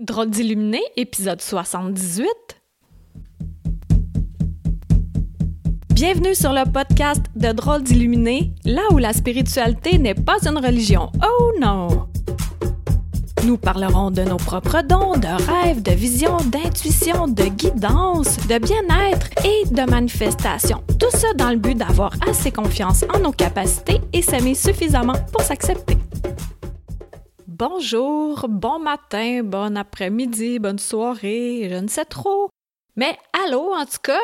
Drôle 0.00 0.30
d'illuminé, 0.30 0.80
épisode 0.96 1.42
78. 1.42 2.26
Bienvenue 5.92 6.34
sur 6.34 6.54
le 6.54 6.64
podcast 6.64 7.20
de 7.36 7.52
Drôle 7.52 7.82
d'illuminé, 7.82 8.54
là 8.64 8.80
où 8.92 8.96
la 8.96 9.12
spiritualité 9.12 9.98
n'est 9.98 10.14
pas 10.14 10.38
une 10.46 10.56
religion. 10.56 11.12
Oh 11.22 11.52
non! 11.60 12.08
Nous 13.44 13.58
parlerons 13.58 14.10
de 14.10 14.22
nos 14.22 14.38
propres 14.38 14.80
dons, 14.82 15.18
de 15.18 15.26
rêves, 15.26 15.82
de 15.82 15.92
visions, 15.92 16.38
d'intuition, 16.46 17.28
de 17.28 17.44
guidance, 17.44 18.38
de 18.46 18.56
bien-être 18.56 19.28
et 19.44 19.68
de 19.68 19.82
manifestation. 19.82 20.82
Tout 20.98 21.10
ça 21.10 21.28
dans 21.36 21.50
le 21.50 21.58
but 21.58 21.76
d'avoir 21.76 22.12
assez 22.26 22.50
confiance 22.50 23.04
en 23.14 23.18
nos 23.18 23.32
capacités 23.32 24.00
et 24.14 24.22
s'aimer 24.22 24.54
suffisamment 24.54 25.16
pour 25.30 25.42
s'accepter. 25.42 25.99
Bonjour, 27.60 28.46
bon 28.48 28.78
matin, 28.78 29.42
bon 29.44 29.76
après-midi, 29.76 30.58
bonne 30.58 30.78
soirée, 30.78 31.68
je 31.70 31.76
ne 31.76 31.88
sais 31.88 32.06
trop. 32.06 32.48
Mais 32.96 33.18
allô 33.44 33.74
en 33.74 33.84
tout 33.84 34.00
cas. 34.02 34.22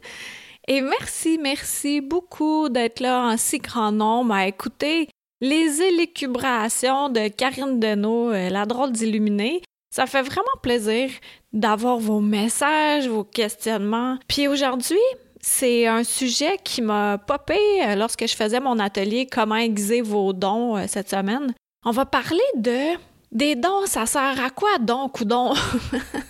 Et 0.68 0.80
merci, 0.80 1.38
merci 1.38 2.00
beaucoup 2.00 2.70
d'être 2.70 3.00
là 3.00 3.26
en 3.26 3.36
si 3.36 3.58
grand 3.58 3.92
nombre 3.92 4.32
à 4.32 4.46
écouter 4.46 5.10
les 5.42 5.82
élucubrations 5.82 7.10
de 7.10 7.28
Karine 7.28 7.78
Deneau, 7.78 8.30
euh, 8.30 8.48
la 8.48 8.64
drôle 8.64 8.92
d'illuminée. 8.92 9.60
Ça 9.94 10.06
fait 10.06 10.22
vraiment 10.22 10.58
plaisir 10.62 11.10
d'avoir 11.52 11.98
vos 11.98 12.20
messages, 12.20 13.06
vos 13.06 13.24
questionnements. 13.24 14.16
Puis 14.28 14.48
aujourd'hui, 14.48 14.96
c'est 15.42 15.86
un 15.86 16.04
sujet 16.04 16.56
qui 16.64 16.80
m'a 16.80 17.18
popé 17.18 17.58
euh, 17.84 17.96
lorsque 17.96 18.26
je 18.26 18.34
faisais 18.34 18.60
mon 18.60 18.78
atelier 18.78 19.26
Comment 19.26 19.56
aiguiser 19.56 20.00
vos 20.00 20.32
dons 20.32 20.78
euh, 20.78 20.84
cette 20.86 21.10
semaine. 21.10 21.52
On 21.84 21.90
va 21.90 22.06
parler 22.06 22.38
de 22.54 22.96
des 23.32 23.56
dons, 23.56 23.86
ça 23.86 24.06
sert 24.06 24.40
à 24.40 24.50
quoi 24.50 24.78
donc 24.78 25.20
ou 25.20 25.24
don? 25.24 25.52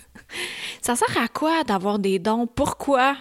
ça 0.81 0.97
sert 0.97 1.19
à 1.19 1.29
quoi 1.29 1.63
d'avoir 1.65 1.99
des 1.99 2.19
dons? 2.19 2.47
Pourquoi? 2.47 3.17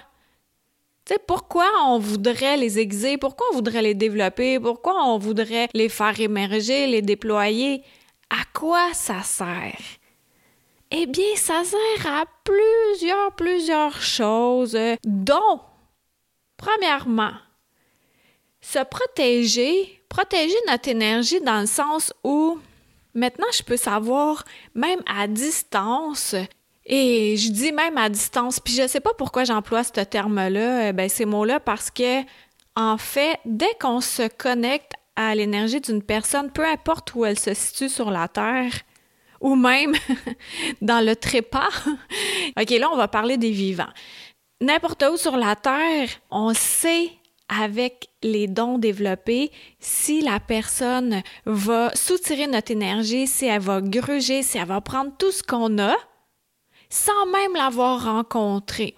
Tu 1.06 1.14
sais, 1.14 1.20
pourquoi 1.28 1.68
on 1.88 2.00
voudrait 2.00 2.56
les 2.56 2.80
aiguiser? 2.80 3.18
Pourquoi 3.18 3.48
on 3.52 3.56
voudrait 3.56 3.82
les 3.82 3.96
développer? 3.96 4.60
Pourquoi 4.60 5.04
on 5.04 5.18
voudrait 5.18 5.68
les 5.74 5.90
faire 5.90 6.18
émerger, 6.20 6.88
les 6.88 7.02
déployer? 7.02 7.84
À 8.30 8.44
quoi 8.58 8.94
ça 8.94 9.24
sert? 9.24 9.82
Eh 10.92 11.08
bien, 11.08 11.36
ça 11.36 11.64
sert 11.66 12.08
à 12.08 12.24
plusieurs, 12.46 13.36
plusieurs 13.36 14.02
choses, 14.02 14.78
dont, 15.04 15.60
premièrement, 16.56 17.34
se 18.62 18.80
protéger 18.84 20.02
protéger 20.12 20.58
notre 20.68 20.90
énergie 20.90 21.40
dans 21.40 21.62
le 21.62 21.68
sens 21.68 22.14
où 22.24 22.60
maintenant 23.14 23.48
je 23.58 23.64
peux 23.64 23.78
savoir, 23.78 24.44
même 24.76 25.00
à 25.08 25.28
distance, 25.28 26.36
et 26.86 27.38
je 27.38 27.50
dis 27.50 27.72
même 27.72 27.98
à 27.98 28.10
distance, 28.10 28.60
puis 28.60 28.74
je 28.74 28.88
sais 28.88 29.00
pas 29.00 29.14
pourquoi 29.14 29.46
j'emploie 29.46 29.84
ce 29.84 30.02
terme-là, 30.02 30.90
euh, 30.90 30.92
ben 30.92 31.08
ces 31.08 31.26
mots-là, 31.26 31.62
parce 31.62 31.90
que 31.90 32.22
en 32.76 32.98
fait, 32.98 33.40
dès 33.46 33.74
qu'on 33.80 34.02
se 34.02 34.28
connecte 34.28 34.94
à 35.16 35.34
l'énergie 35.34 35.80
d'une 35.80 36.04
personne, 36.04 36.52
peu 36.52 36.66
importe 36.66 37.16
où 37.16 37.24
elle 37.26 37.40
se 37.40 37.54
situe 37.54 37.90
sur 37.90 38.12
la 38.12 38.28
Terre, 38.28 38.74
ou 39.40 39.56
même 39.56 39.94
dans 40.82 41.06
le 41.06 41.16
trépas, 41.16 41.70
OK, 42.60 42.70
là, 42.70 42.90
on 42.92 42.98
va 42.98 43.08
parler 43.08 43.38
des 43.38 43.52
vivants. 43.52 43.92
N'importe 44.60 45.04
où 45.12 45.18
sur 45.18 45.38
la 45.38 45.56
Terre, 45.56 46.10
on 46.30 46.54
sait 46.54 47.12
avec 47.52 48.10
les 48.24 48.48
dons 48.48 48.78
développés, 48.78 49.52
si 49.80 50.22
la 50.22 50.40
personne 50.40 51.22
va 51.46 51.94
soutirer 51.96 52.48
notre 52.48 52.72
énergie, 52.72 53.28
si 53.28 53.46
elle 53.46 53.62
va 53.62 53.82
gruger, 53.82 54.42
si 54.42 54.58
elle 54.58 54.68
va 54.68 54.80
prendre 54.80 55.12
tout 55.18 55.32
ce 55.32 55.44
qu'on 55.44 55.78
a, 55.78 55.96
sans 56.90 57.26
même 57.28 57.54
l'avoir 57.54 58.06
rencontré. 58.06 58.96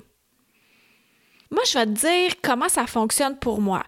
Moi, 1.49 1.63
je 1.67 1.77
vais 1.77 1.85
te 1.85 1.91
dire 1.91 2.33
comment 2.41 2.69
ça 2.69 2.87
fonctionne 2.87 3.37
pour 3.37 3.59
moi. 3.59 3.83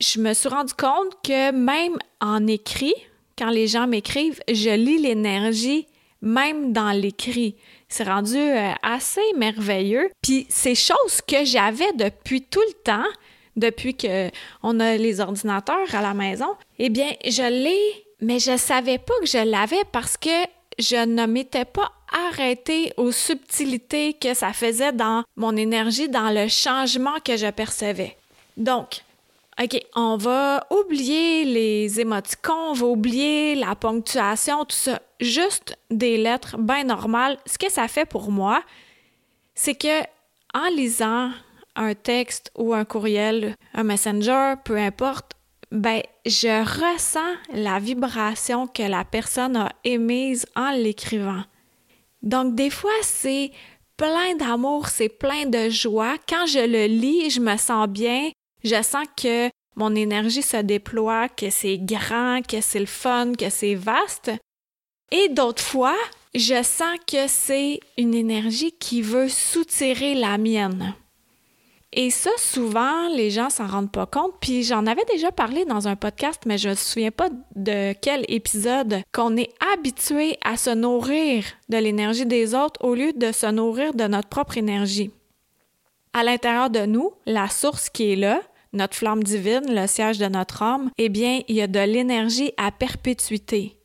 Je 0.00 0.20
me 0.20 0.32
suis 0.34 0.48
rendu 0.48 0.74
compte 0.74 1.22
que 1.22 1.52
même 1.52 1.96
en 2.20 2.46
écrit, 2.46 2.94
quand 3.38 3.50
les 3.50 3.66
gens 3.66 3.86
m'écrivent, 3.86 4.40
je 4.48 4.70
lis 4.70 4.98
l'énergie 4.98 5.86
même 6.22 6.72
dans 6.72 6.92
l'écrit. 6.92 7.56
C'est 7.88 8.04
rendu 8.04 8.36
euh, 8.36 8.72
assez 8.82 9.20
merveilleux. 9.36 10.08
Puis 10.22 10.46
ces 10.48 10.74
choses 10.74 11.20
que 11.26 11.44
j'avais 11.44 11.92
depuis 11.94 12.42
tout 12.42 12.62
le 12.68 12.82
temps, 12.84 13.08
depuis 13.56 13.96
qu'on 13.96 14.80
a 14.80 14.96
les 14.96 15.20
ordinateurs 15.20 15.94
à 15.94 16.02
la 16.02 16.14
maison, 16.14 16.54
eh 16.78 16.88
bien, 16.88 17.10
je 17.24 17.42
l'ai, 17.42 18.04
mais 18.20 18.38
je 18.38 18.56
savais 18.56 18.98
pas 18.98 19.14
que 19.20 19.26
je 19.26 19.44
l'avais 19.44 19.84
parce 19.92 20.16
que 20.16 20.30
je 20.78 21.04
ne 21.04 21.26
m'étais 21.26 21.64
pas 21.64 21.92
arrêtée 22.28 22.92
aux 22.96 23.12
subtilités 23.12 24.14
que 24.14 24.34
ça 24.34 24.52
faisait 24.52 24.92
dans 24.92 25.24
mon 25.36 25.56
énergie, 25.56 26.08
dans 26.08 26.30
le 26.30 26.48
changement 26.48 27.18
que 27.24 27.36
je 27.36 27.50
percevais. 27.50 28.16
Donc, 28.56 29.02
OK, 29.62 29.78
on 29.94 30.16
va 30.16 30.66
oublier 30.70 31.44
les 31.44 32.00
émoticons, 32.00 32.70
on 32.70 32.72
va 32.72 32.86
oublier 32.86 33.54
la 33.54 33.74
ponctuation, 33.74 34.64
tout 34.64 34.76
ça. 34.76 35.00
Juste 35.20 35.76
des 35.90 36.16
lettres 36.16 36.56
bien 36.58 36.84
normales. 36.84 37.38
Ce 37.46 37.58
que 37.58 37.70
ça 37.70 37.86
fait 37.86 38.06
pour 38.06 38.30
moi, 38.30 38.62
c'est 39.54 39.74
que 39.74 40.00
en 40.54 40.68
lisant 40.74 41.30
un 41.76 41.94
texte 41.94 42.50
ou 42.56 42.74
un 42.74 42.84
courriel, 42.84 43.56
un 43.74 43.82
messenger, 43.82 44.54
peu 44.64 44.76
importe, 44.76 45.32
ben, 45.70 46.02
je 46.26 46.62
ressens 46.62 47.34
la 47.54 47.78
vibration 47.78 48.66
que 48.66 48.82
la 48.82 49.04
personne 49.04 49.56
a 49.56 49.72
émise 49.84 50.46
en 50.54 50.72
l'écrivant. 50.72 51.44
Donc, 52.22 52.54
des 52.54 52.70
fois, 52.70 52.90
c'est 53.02 53.50
plein 53.96 54.34
d'amour, 54.36 54.88
c'est 54.88 55.08
plein 55.08 55.46
de 55.46 55.70
joie. 55.70 56.16
Quand 56.28 56.46
je 56.46 56.58
le 56.58 56.86
lis, 56.86 57.30
je 57.30 57.40
me 57.40 57.56
sens 57.56 57.88
bien, 57.88 58.30
je 58.62 58.82
sens 58.82 59.06
que 59.16 59.48
mon 59.74 59.94
énergie 59.94 60.42
se 60.42 60.58
déploie, 60.58 61.28
que 61.28 61.50
c'est 61.50 61.78
grand, 61.78 62.42
que 62.46 62.60
c'est 62.60 62.80
le 62.80 62.86
fun, 62.86 63.32
que 63.32 63.48
c'est 63.48 63.74
vaste. 63.74 64.30
Et 65.10 65.28
d'autres 65.30 65.62
fois, 65.62 65.96
je 66.34 66.62
sens 66.62 66.98
que 67.06 67.26
c'est 67.26 67.80
une 67.96 68.14
énergie 68.14 68.72
qui 68.72 69.02
veut 69.02 69.28
soutirer 69.28 70.14
la 70.14 70.38
mienne. 70.38 70.94
Et 71.94 72.08
ça, 72.10 72.30
souvent, 72.38 73.08
les 73.08 73.30
gens 73.30 73.50
s'en 73.50 73.66
rendent 73.66 73.92
pas 73.92 74.06
compte. 74.06 74.32
Puis 74.40 74.62
j'en 74.62 74.86
avais 74.86 75.04
déjà 75.12 75.30
parlé 75.30 75.66
dans 75.66 75.88
un 75.88 75.96
podcast, 75.96 76.40
mais 76.46 76.56
je 76.56 76.70
me 76.70 76.74
souviens 76.74 77.10
pas 77.10 77.28
de 77.54 77.92
quel 78.00 78.24
épisode 78.28 79.02
qu'on 79.12 79.36
est 79.36 79.50
habitué 79.74 80.38
à 80.42 80.56
se 80.56 80.70
nourrir 80.70 81.44
de 81.68 81.76
l'énergie 81.76 82.24
des 82.24 82.54
autres 82.54 82.82
au 82.82 82.94
lieu 82.94 83.12
de 83.12 83.30
se 83.30 83.46
nourrir 83.46 83.92
de 83.92 84.04
notre 84.04 84.28
propre 84.28 84.56
énergie. 84.56 85.10
À 86.14 86.24
l'intérieur 86.24 86.70
de 86.70 86.86
nous, 86.86 87.12
la 87.26 87.48
source 87.48 87.90
qui 87.90 88.12
est 88.12 88.16
là, 88.16 88.40
notre 88.72 88.96
flamme 88.96 89.22
divine, 89.22 89.64
le 89.68 89.86
siège 89.86 90.18
de 90.18 90.26
notre 90.26 90.62
âme, 90.62 90.90
eh 90.96 91.10
bien, 91.10 91.40
il 91.48 91.56
y 91.56 91.62
a 91.62 91.66
de 91.66 91.80
l'énergie 91.80 92.52
à 92.56 92.70
perpétuité. 92.70 93.76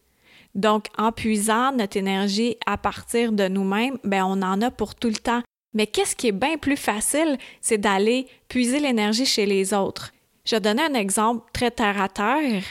Donc, 0.55 0.87
en 0.97 1.11
puisant 1.11 1.73
notre 1.73 1.97
énergie 1.97 2.57
à 2.65 2.77
partir 2.77 3.33
de 3.33 3.47
nous-mêmes, 3.47 3.97
ben, 4.03 4.23
on 4.25 4.41
en 4.41 4.61
a 4.61 4.71
pour 4.71 4.95
tout 4.95 5.09
le 5.09 5.15
temps. 5.15 5.43
Mais 5.77 5.85
qu'est-ce 5.85 6.15
qui 6.15 6.29
est 6.29 6.31
bien 6.31 6.57
plus 6.57 6.75
facile, 6.75 7.37
c'est 7.61 7.77
d'aller 7.77 8.25
puiser 8.47 8.79
l'énergie 8.79 9.27
chez 9.27 9.45
les 9.45 9.75
autres. 9.75 10.11
Je 10.43 10.55
vais 10.55 10.67
un 10.69 10.95
exemple 10.95 11.47
très 11.53 11.69
terre 11.69 12.01
à 12.01 12.09
terre. 12.09 12.63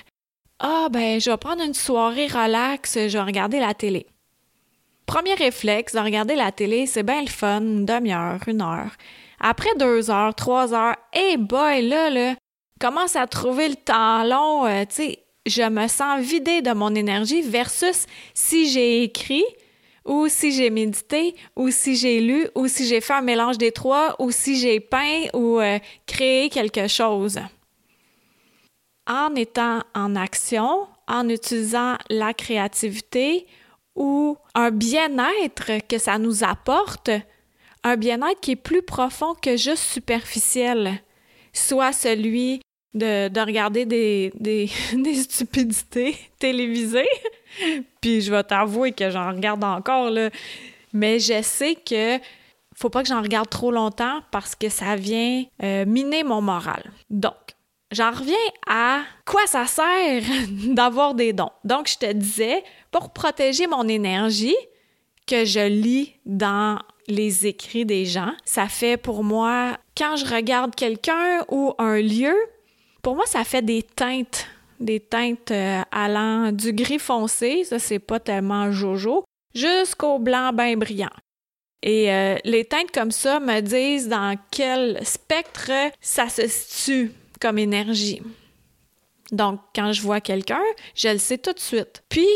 Ah, 0.58 0.88
ben, 0.90 1.20
je 1.20 1.30
vais 1.30 1.36
prendre 1.36 1.62
une 1.62 1.72
soirée 1.72 2.26
relax, 2.26 2.94
je 2.94 3.16
vais 3.16 3.22
regarder 3.22 3.60
la 3.60 3.74
télé. 3.74 4.08
Premier 5.06 5.34
réflexe 5.34 5.94
de 5.94 6.00
regarder 6.00 6.34
la 6.34 6.50
télé, 6.50 6.86
c'est 6.86 7.04
bien 7.04 7.20
le 7.20 7.28
fun, 7.28 7.60
une 7.60 7.86
demi-heure, 7.86 8.40
une 8.48 8.60
heure. 8.60 8.90
Après 9.38 9.76
deux 9.78 10.10
heures, 10.10 10.34
trois 10.34 10.74
heures, 10.74 10.96
hey 11.12 11.36
boy, 11.36 11.82
là, 11.82 12.10
là, 12.10 12.34
commence 12.80 13.14
à 13.14 13.28
trouver 13.28 13.68
le 13.68 13.76
temps 13.76 14.24
long, 14.24 14.66
euh, 14.66 14.84
tu 14.84 14.94
sais, 14.96 15.18
je 15.46 15.62
me 15.62 15.86
sens 15.86 16.20
vidée 16.20 16.60
de 16.60 16.72
mon 16.72 16.92
énergie 16.92 17.42
versus 17.42 18.06
si 18.34 18.68
j'ai 18.68 19.04
écrit, 19.04 19.44
ou 20.06 20.28
si 20.28 20.52
j'ai 20.52 20.70
médité, 20.70 21.34
ou 21.56 21.70
si 21.70 21.96
j'ai 21.96 22.20
lu, 22.20 22.48
ou 22.54 22.68
si 22.68 22.86
j'ai 22.86 23.00
fait 23.00 23.14
un 23.14 23.22
mélange 23.22 23.58
des 23.58 23.72
trois, 23.72 24.14
ou 24.18 24.30
si 24.30 24.56
j'ai 24.56 24.80
peint 24.80 25.24
ou 25.34 25.60
euh, 25.60 25.78
créé 26.06 26.48
quelque 26.48 26.86
chose. 26.86 27.38
En 29.08 29.34
étant 29.34 29.82
en 29.94 30.16
action, 30.16 30.86
en 31.08 31.28
utilisant 31.28 31.96
la 32.08 32.34
créativité 32.34 33.46
ou 33.94 34.36
un 34.54 34.70
bien-être 34.70 35.86
que 35.88 35.98
ça 35.98 36.18
nous 36.18 36.44
apporte, 36.44 37.10
un 37.82 37.96
bien-être 37.96 38.40
qui 38.40 38.52
est 38.52 38.56
plus 38.56 38.82
profond 38.82 39.34
que 39.34 39.56
juste 39.56 39.84
superficiel, 39.84 41.02
soit 41.52 41.92
celui 41.92 42.60
de, 42.94 43.28
de 43.28 43.40
regarder 43.40 43.86
des 43.86 44.70
stupidités 45.28 46.16
télévisées, 46.38 47.08
puis 48.00 48.20
je 48.20 48.30
vais 48.30 48.42
t'avouer 48.42 48.92
que 48.92 49.10
j'en 49.10 49.32
regarde 49.32 49.64
encore, 49.64 50.10
là. 50.10 50.30
Mais 50.92 51.18
je 51.18 51.42
sais 51.42 51.74
que 51.74 52.18
faut 52.74 52.90
pas 52.90 53.02
que 53.02 53.08
j'en 53.08 53.22
regarde 53.22 53.48
trop 53.48 53.70
longtemps 53.70 54.20
parce 54.30 54.54
que 54.54 54.68
ça 54.68 54.96
vient 54.96 55.44
euh, 55.62 55.86
miner 55.86 56.24
mon 56.24 56.42
moral. 56.42 56.92
Donc, 57.08 57.34
j'en 57.90 58.10
reviens 58.10 58.34
à 58.68 59.00
quoi 59.24 59.46
ça 59.46 59.66
sert 59.66 60.22
d'avoir 60.66 61.14
des 61.14 61.32
dons. 61.32 61.50
Donc, 61.64 61.88
je 61.88 61.96
te 61.96 62.12
disais, 62.12 62.62
pour 62.90 63.12
protéger 63.12 63.66
mon 63.66 63.88
énergie, 63.88 64.56
que 65.26 65.44
je 65.44 65.66
lis 65.66 66.14
dans 66.24 66.78
les 67.08 67.46
écrits 67.46 67.84
des 67.84 68.04
gens. 68.04 68.32
Ça 68.44 68.68
fait 68.68 68.96
pour 68.96 69.24
moi, 69.24 69.76
quand 69.96 70.16
je 70.16 70.26
regarde 70.26 70.74
quelqu'un 70.74 71.44
ou 71.48 71.74
un 71.78 72.00
lieu, 72.00 72.34
pour 73.02 73.16
moi, 73.16 73.26
ça 73.26 73.44
fait 73.44 73.62
des 73.62 73.82
teintes, 73.82 74.46
des 74.80 75.00
teintes 75.00 75.50
euh, 75.50 75.82
allant 75.90 76.52
du 76.52 76.72
gris 76.72 76.98
foncé, 76.98 77.64
ça 77.64 77.78
c'est 77.78 77.98
pas 77.98 78.20
tellement 78.20 78.70
jojo, 78.72 79.24
jusqu'au 79.54 80.18
blanc 80.18 80.52
bien 80.52 80.76
brillant. 80.76 81.10
Et 81.82 82.12
euh, 82.12 82.36
les 82.44 82.64
teintes 82.64 82.90
comme 82.92 83.10
ça 83.10 83.38
me 83.38 83.60
disent 83.60 84.08
dans 84.08 84.36
quel 84.50 85.04
spectre 85.04 85.70
ça 86.00 86.28
se 86.28 86.46
situe 86.48 87.12
comme 87.40 87.58
énergie. 87.58 88.22
Donc, 89.32 89.60
quand 89.74 89.92
je 89.92 90.02
vois 90.02 90.20
quelqu'un, 90.20 90.62
je 90.94 91.08
le 91.08 91.18
sais 91.18 91.38
tout 91.38 91.52
de 91.52 91.60
suite. 91.60 92.02
Puis, 92.08 92.28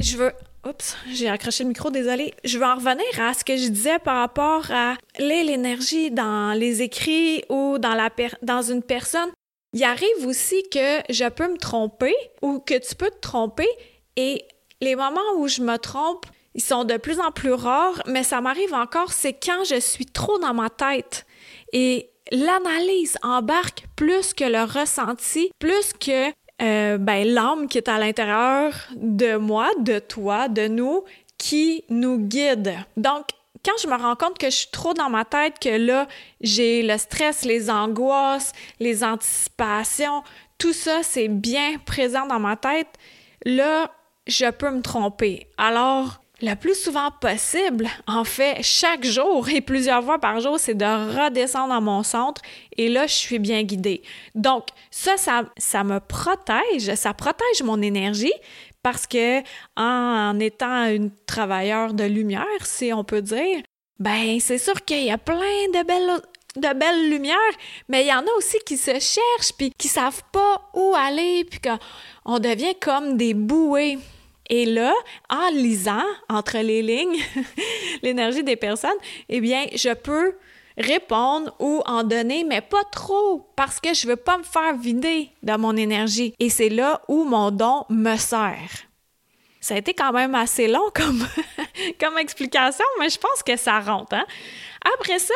je 0.00 0.16
veux 0.16 0.32
Oups, 0.64 0.96
j'ai 1.10 1.28
accroché 1.28 1.64
le 1.64 1.70
micro, 1.70 1.90
désolé. 1.90 2.34
Je 2.44 2.56
veux 2.56 2.64
en 2.64 2.76
revenir 2.76 3.04
à 3.20 3.34
ce 3.34 3.42
que 3.42 3.56
je 3.56 3.66
disais 3.66 3.98
par 3.98 4.18
rapport 4.18 4.70
à 4.70 4.94
l'énergie 5.18 6.12
dans 6.12 6.56
les 6.56 6.82
écrits 6.82 7.42
ou 7.48 7.78
dans, 7.78 7.94
la 7.94 8.10
dans 8.42 8.62
une 8.62 8.82
personne. 8.82 9.28
Il 9.72 9.84
arrive 9.84 10.26
aussi 10.26 10.62
que 10.70 11.00
je 11.08 11.28
peux 11.28 11.50
me 11.50 11.56
tromper 11.56 12.14
ou 12.42 12.58
que 12.58 12.78
tu 12.78 12.94
peux 12.94 13.10
te 13.10 13.20
tromper 13.20 13.68
et 14.16 14.44
les 14.80 14.96
moments 14.96 15.20
où 15.36 15.48
je 15.48 15.62
me 15.62 15.76
trompe, 15.78 16.26
ils 16.54 16.62
sont 16.62 16.84
de 16.84 16.96
plus 16.96 17.20
en 17.20 17.30
plus 17.30 17.52
rares, 17.52 18.02
mais 18.06 18.22
ça 18.24 18.40
m'arrive 18.40 18.74
encore, 18.74 19.12
c'est 19.12 19.32
quand 19.32 19.64
je 19.64 19.80
suis 19.80 20.06
trop 20.06 20.38
dans 20.38 20.52
ma 20.52 20.68
tête. 20.68 21.24
Et 21.72 22.10
l'analyse 22.30 23.16
embarque 23.22 23.84
plus 23.96 24.34
que 24.34 24.44
le 24.44 24.64
ressenti, 24.64 25.50
plus 25.58 25.92
que 25.94 26.30
euh, 26.60 26.98
ben, 26.98 27.26
l'âme 27.26 27.68
qui 27.68 27.78
est 27.78 27.88
à 27.88 27.98
l'intérieur 27.98 28.72
de 28.94 29.36
moi, 29.36 29.70
de 29.80 29.98
toi, 29.98 30.48
de 30.48 30.68
nous, 30.68 31.04
qui 31.38 31.84
nous 31.88 32.18
guide. 32.18 32.74
Donc, 32.96 33.26
quand 33.64 33.72
je 33.82 33.88
me 33.88 33.96
rends 33.96 34.16
compte 34.16 34.38
que 34.38 34.50
je 34.50 34.56
suis 34.56 34.70
trop 34.70 34.94
dans 34.94 35.10
ma 35.10 35.24
tête, 35.24 35.58
que 35.60 35.68
là, 35.68 36.08
j'ai 36.40 36.82
le 36.82 36.98
stress, 36.98 37.44
les 37.44 37.70
angoisses, 37.70 38.52
les 38.80 39.04
anticipations, 39.04 40.22
tout 40.58 40.72
ça, 40.72 41.02
c'est 41.02 41.28
bien 41.28 41.78
présent 41.84 42.26
dans 42.26 42.40
ma 42.40 42.56
tête, 42.56 42.88
là, 43.44 43.90
je 44.26 44.50
peux 44.50 44.70
me 44.70 44.82
tromper. 44.82 45.46
Alors, 45.58 46.22
le 46.40 46.54
plus 46.54 46.74
souvent 46.74 47.10
possible, 47.20 47.88
en 48.08 48.24
fait, 48.24 48.62
chaque 48.62 49.04
jour 49.04 49.48
et 49.48 49.60
plusieurs 49.60 50.02
fois 50.02 50.18
par 50.18 50.40
jour, 50.40 50.58
c'est 50.58 50.74
de 50.74 50.84
redescendre 50.84 51.72
à 51.72 51.80
mon 51.80 52.02
centre 52.02 52.42
et 52.76 52.88
là, 52.88 53.06
je 53.06 53.14
suis 53.14 53.38
bien 53.38 53.62
guidée. 53.62 54.02
Donc, 54.34 54.66
ça, 54.90 55.14
ça 55.56 55.84
me 55.84 56.00
protège, 56.00 56.92
ça 56.96 57.14
protège 57.14 57.62
mon 57.62 57.80
énergie 57.80 58.32
parce 58.82 59.06
que 59.06 59.40
en, 59.76 60.38
étant 60.40 60.86
une 60.86 61.10
travailleur 61.26 61.94
de 61.94 62.04
lumière, 62.04 62.64
si 62.64 62.92
on 62.92 63.04
peut 63.04 63.22
dire, 63.22 63.62
ben, 63.98 64.40
c'est 64.40 64.58
sûr 64.58 64.84
qu'il 64.84 65.04
y 65.04 65.10
a 65.10 65.18
plein 65.18 65.36
de 65.36 66.74
belles 66.74 67.10
lumières, 67.10 67.36
mais 67.88 68.04
il 68.04 68.08
y 68.08 68.12
en 68.12 68.20
a 68.20 68.36
aussi 68.36 68.58
qui 68.66 68.76
se 68.76 68.92
cherchent 68.92 69.52
puis 69.56 69.72
qui 69.76 69.88
savent 69.88 70.22
pas 70.32 70.70
où 70.74 70.94
aller 70.96 71.44
puis 71.44 71.60
qu'on 71.60 72.38
devient 72.38 72.74
comme 72.80 73.16
des 73.16 73.34
bouées. 73.34 73.98
Et 74.50 74.66
là, 74.66 74.92
en 75.30 75.48
lisant 75.50 76.04
entre 76.28 76.58
les 76.58 76.82
lignes 76.82 77.18
l'énergie 78.02 78.42
des 78.42 78.56
personnes, 78.56 78.90
eh 79.28 79.40
bien, 79.40 79.66
je 79.74 79.94
peux 79.94 80.34
répondre 80.76 81.54
ou 81.58 81.82
en 81.86 82.04
donner, 82.04 82.44
mais 82.44 82.60
pas 82.60 82.84
trop, 82.90 83.50
parce 83.56 83.80
que 83.80 83.94
je 83.94 84.06
veux 84.06 84.16
pas 84.16 84.38
me 84.38 84.42
faire 84.42 84.76
vider 84.76 85.30
de 85.42 85.56
mon 85.56 85.76
énergie. 85.76 86.34
Et 86.38 86.50
c'est 86.50 86.68
là 86.68 87.00
où 87.08 87.24
mon 87.24 87.50
don 87.50 87.84
me 87.88 88.16
sert. 88.16 88.70
Ça 89.60 89.74
a 89.74 89.78
été 89.78 89.94
quand 89.94 90.12
même 90.12 90.34
assez 90.34 90.66
long 90.66 90.90
comme, 90.94 91.26
comme 92.00 92.18
explication, 92.18 92.84
mais 92.98 93.10
je 93.10 93.18
pense 93.18 93.42
que 93.44 93.56
ça 93.56 93.80
rentre. 93.80 94.14
Hein? 94.14 94.26
Après 94.98 95.18
ça, 95.18 95.34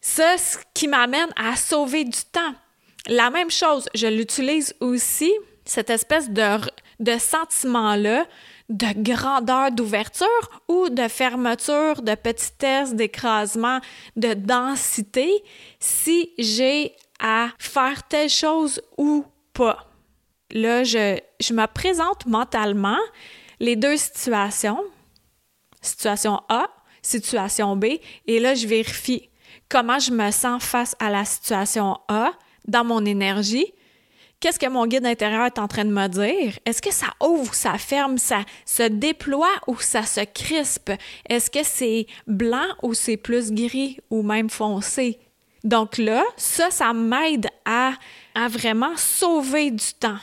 ça, 0.00 0.38
ce 0.38 0.58
qui 0.72 0.88
m'amène 0.88 1.30
à 1.36 1.56
sauver 1.56 2.04
du 2.04 2.20
temps. 2.32 2.54
La 3.06 3.30
même 3.30 3.50
chose, 3.50 3.88
je 3.94 4.06
l'utilise 4.06 4.74
aussi, 4.80 5.32
cette 5.64 5.90
espèce 5.90 6.30
de 6.30 6.60
de 7.00 7.16
sentiment-là 7.18 8.26
de 8.70 9.02
grandeur 9.02 9.72
d'ouverture 9.72 10.26
ou 10.68 10.88
de 10.88 11.08
fermeture, 11.08 12.02
de 12.02 12.14
petitesse, 12.14 12.94
d'écrasement, 12.94 13.80
de 14.16 14.32
densité 14.32 15.42
si 15.80 16.30
j'ai 16.38 16.94
à 17.18 17.48
faire 17.58 18.06
telle 18.06 18.30
chose 18.30 18.80
ou 18.96 19.24
pas. 19.52 19.86
Là, 20.52 20.84
je, 20.84 21.18
je 21.40 21.52
me 21.52 21.66
présente 21.66 22.26
mentalement 22.26 22.98
les 23.58 23.76
deux 23.76 23.96
situations, 23.96 24.82
situation 25.82 26.40
A, 26.48 26.68
situation 27.02 27.76
B, 27.76 27.86
et 28.26 28.38
là, 28.38 28.54
je 28.54 28.66
vérifie 28.66 29.28
comment 29.68 29.98
je 29.98 30.12
me 30.12 30.30
sens 30.30 30.62
face 30.62 30.96
à 31.00 31.10
la 31.10 31.24
situation 31.24 31.98
A 32.08 32.32
dans 32.66 32.84
mon 32.84 33.04
énergie 33.04 33.72
Qu'est-ce 34.40 34.58
que 34.58 34.68
mon 34.68 34.86
guide 34.86 35.04
intérieur 35.04 35.44
est 35.44 35.58
en 35.58 35.68
train 35.68 35.84
de 35.84 35.92
me 35.92 36.06
dire? 36.08 36.58
Est-ce 36.64 36.80
que 36.80 36.90
ça 36.90 37.08
ouvre, 37.22 37.52
ça 37.52 37.76
ferme, 37.76 38.16
ça 38.16 38.46
se 38.64 38.84
déploie 38.84 39.52
ou 39.66 39.78
ça 39.78 40.02
se 40.02 40.22
crispe? 40.24 40.90
Est-ce 41.28 41.50
que 41.50 41.62
c'est 41.62 42.06
blanc 42.26 42.66
ou 42.82 42.94
c'est 42.94 43.18
plus 43.18 43.52
gris 43.52 43.98
ou 44.08 44.22
même 44.22 44.48
foncé? 44.48 45.18
Donc 45.62 45.98
là, 45.98 46.24
ça, 46.38 46.70
ça 46.70 46.94
m'aide 46.94 47.48
à, 47.66 47.92
à 48.34 48.48
vraiment 48.48 48.96
sauver 48.96 49.70
du 49.70 49.92
temps. 50.00 50.18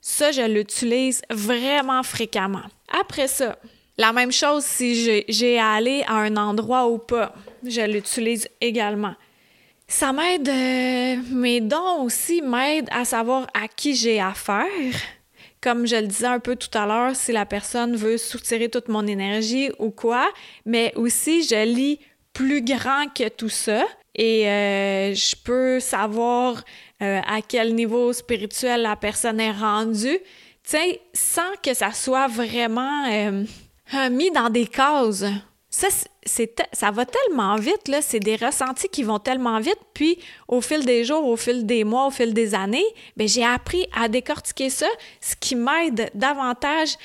Ça, 0.00 0.32
je 0.32 0.42
l'utilise 0.42 1.22
vraiment 1.30 2.02
fréquemment. 2.02 2.64
Après 3.00 3.28
ça, 3.28 3.56
la 3.96 4.12
même 4.12 4.32
chose 4.32 4.64
si 4.64 5.24
j'ai 5.28 5.58
à 5.60 5.74
aller 5.74 6.02
à 6.08 6.14
un 6.14 6.36
endroit 6.36 6.88
ou 6.88 6.98
pas, 6.98 7.32
je 7.64 7.82
l'utilise 7.82 8.48
également. 8.60 9.14
Ça 9.90 10.12
m'aide, 10.12 10.48
euh, 10.48 11.16
mes 11.32 11.60
dons 11.60 12.04
aussi 12.04 12.42
m'aident 12.42 12.88
à 12.92 13.04
savoir 13.04 13.48
à 13.52 13.66
qui 13.66 13.96
j'ai 13.96 14.20
affaire. 14.20 14.68
Comme 15.60 15.84
je 15.84 15.96
le 15.96 16.06
disais 16.06 16.28
un 16.28 16.38
peu 16.38 16.54
tout 16.54 16.70
à 16.78 16.86
l'heure, 16.86 17.16
si 17.16 17.32
la 17.32 17.44
personne 17.44 17.96
veut 17.96 18.16
soutirer 18.16 18.68
toute 18.68 18.86
mon 18.86 19.04
énergie 19.08 19.68
ou 19.80 19.90
quoi, 19.90 20.30
mais 20.64 20.92
aussi 20.94 21.42
je 21.42 21.66
lis 21.66 21.98
plus 22.32 22.62
grand 22.62 23.12
que 23.12 23.28
tout 23.30 23.48
ça 23.48 23.84
et 24.14 24.48
euh, 24.48 25.12
je 25.12 25.34
peux 25.42 25.80
savoir 25.80 26.62
euh, 27.02 27.20
à 27.26 27.42
quel 27.42 27.74
niveau 27.74 28.12
spirituel 28.12 28.82
la 28.82 28.94
personne 28.94 29.40
est 29.40 29.50
rendue, 29.50 30.20
tu 30.62 30.76
sans 31.12 31.56
que 31.64 31.74
ça 31.74 31.90
soit 31.90 32.28
vraiment 32.28 33.42
mis 34.08 34.30
dans 34.30 34.50
des 34.50 34.68
cases. 34.68 35.24
Ça, 35.70 35.86
ça 36.72 36.90
va 36.90 37.06
tellement 37.06 37.54
vite, 37.54 37.86
là, 37.86 38.02
c'est 38.02 38.18
des 38.18 38.34
ressentis 38.34 38.88
qui 38.88 39.04
vont 39.04 39.20
tellement 39.20 39.60
vite, 39.60 39.78
puis 39.94 40.18
au 40.48 40.60
fil 40.60 40.84
des 40.84 41.04
jours, 41.04 41.24
au 41.24 41.36
fil 41.36 41.64
des 41.64 41.84
mois, 41.84 42.08
au 42.08 42.10
fil 42.10 42.34
des 42.34 42.56
années, 42.56 42.84
bien, 43.16 43.28
j'ai 43.28 43.44
appris 43.44 43.86
à 43.94 44.08
décortiquer 44.08 44.68
ça, 44.68 44.88
ce 45.20 45.36
qui 45.36 45.54
m'aide 45.54 46.10
davantage 46.14 46.96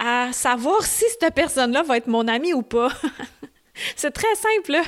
à 0.00 0.32
savoir 0.32 0.82
si 0.82 1.04
cette 1.20 1.34
personne-là 1.34 1.82
va 1.82 1.96
être 1.96 2.08
mon 2.08 2.26
amie 2.26 2.54
ou 2.54 2.62
pas. 2.62 2.90
c'est 3.96 4.10
très 4.10 4.34
simple, 4.34 4.72
là. 4.72 4.82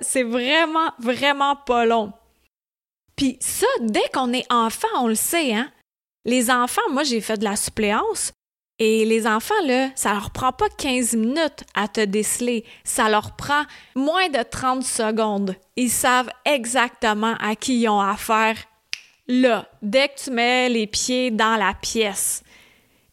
C'est 0.00 0.22
vraiment, 0.22 0.92
vraiment 0.98 1.56
pas 1.56 1.86
long. 1.86 2.12
Puis 3.16 3.36
ça, 3.40 3.66
dès 3.80 4.08
qu'on 4.12 4.32
est 4.32 4.50
enfant, 4.52 4.88
on 4.96 5.08
le 5.08 5.14
sait, 5.14 5.52
hein? 5.52 5.70
Les 6.24 6.50
enfants, 6.50 6.82
moi, 6.90 7.04
j'ai 7.04 7.20
fait 7.20 7.36
de 7.36 7.44
la 7.44 7.56
suppléance. 7.56 8.32
Et 8.80 9.04
les 9.04 9.26
enfants, 9.26 9.60
là, 9.64 9.88
ça 9.96 10.14
leur 10.14 10.30
prend 10.30 10.52
pas 10.52 10.68
15 10.68 11.14
minutes 11.16 11.64
à 11.74 11.88
te 11.88 12.00
déceler, 12.00 12.64
ça 12.84 13.08
leur 13.08 13.34
prend 13.34 13.64
moins 13.96 14.28
de 14.28 14.42
30 14.42 14.84
secondes. 14.84 15.56
Ils 15.76 15.90
savent 15.90 16.30
exactement 16.44 17.34
à 17.40 17.56
qui 17.56 17.80
ils 17.80 17.88
ont 17.88 18.00
affaire 18.00 18.56
là, 19.26 19.68
dès 19.82 20.08
que 20.08 20.24
tu 20.24 20.30
mets 20.30 20.68
les 20.68 20.86
pieds 20.86 21.30
dans 21.30 21.56
la 21.56 21.74
pièce. 21.74 22.42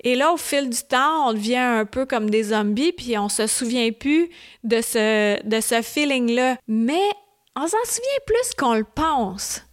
Et 0.04 0.16
là, 0.16 0.32
au 0.32 0.38
fil 0.38 0.70
du 0.70 0.84
temps, 0.84 1.30
on 1.30 1.34
devient 1.34 1.56
un 1.58 1.86
peu 1.86 2.06
comme 2.06 2.30
des 2.30 2.44
zombies, 2.44 2.92
puis 2.92 3.18
on 3.18 3.28
se 3.28 3.48
souvient 3.48 3.92
plus 3.92 4.30
de 4.64 4.80
ce, 4.82 5.82
feeling-là. 5.84 6.58
Mais 6.68 7.10
on 7.56 7.68
s'en 7.68 7.84
souvient 7.86 8.24
plus 8.28 8.54
qu'on 8.56 8.76
le 8.76 8.84
pense. 8.84 9.64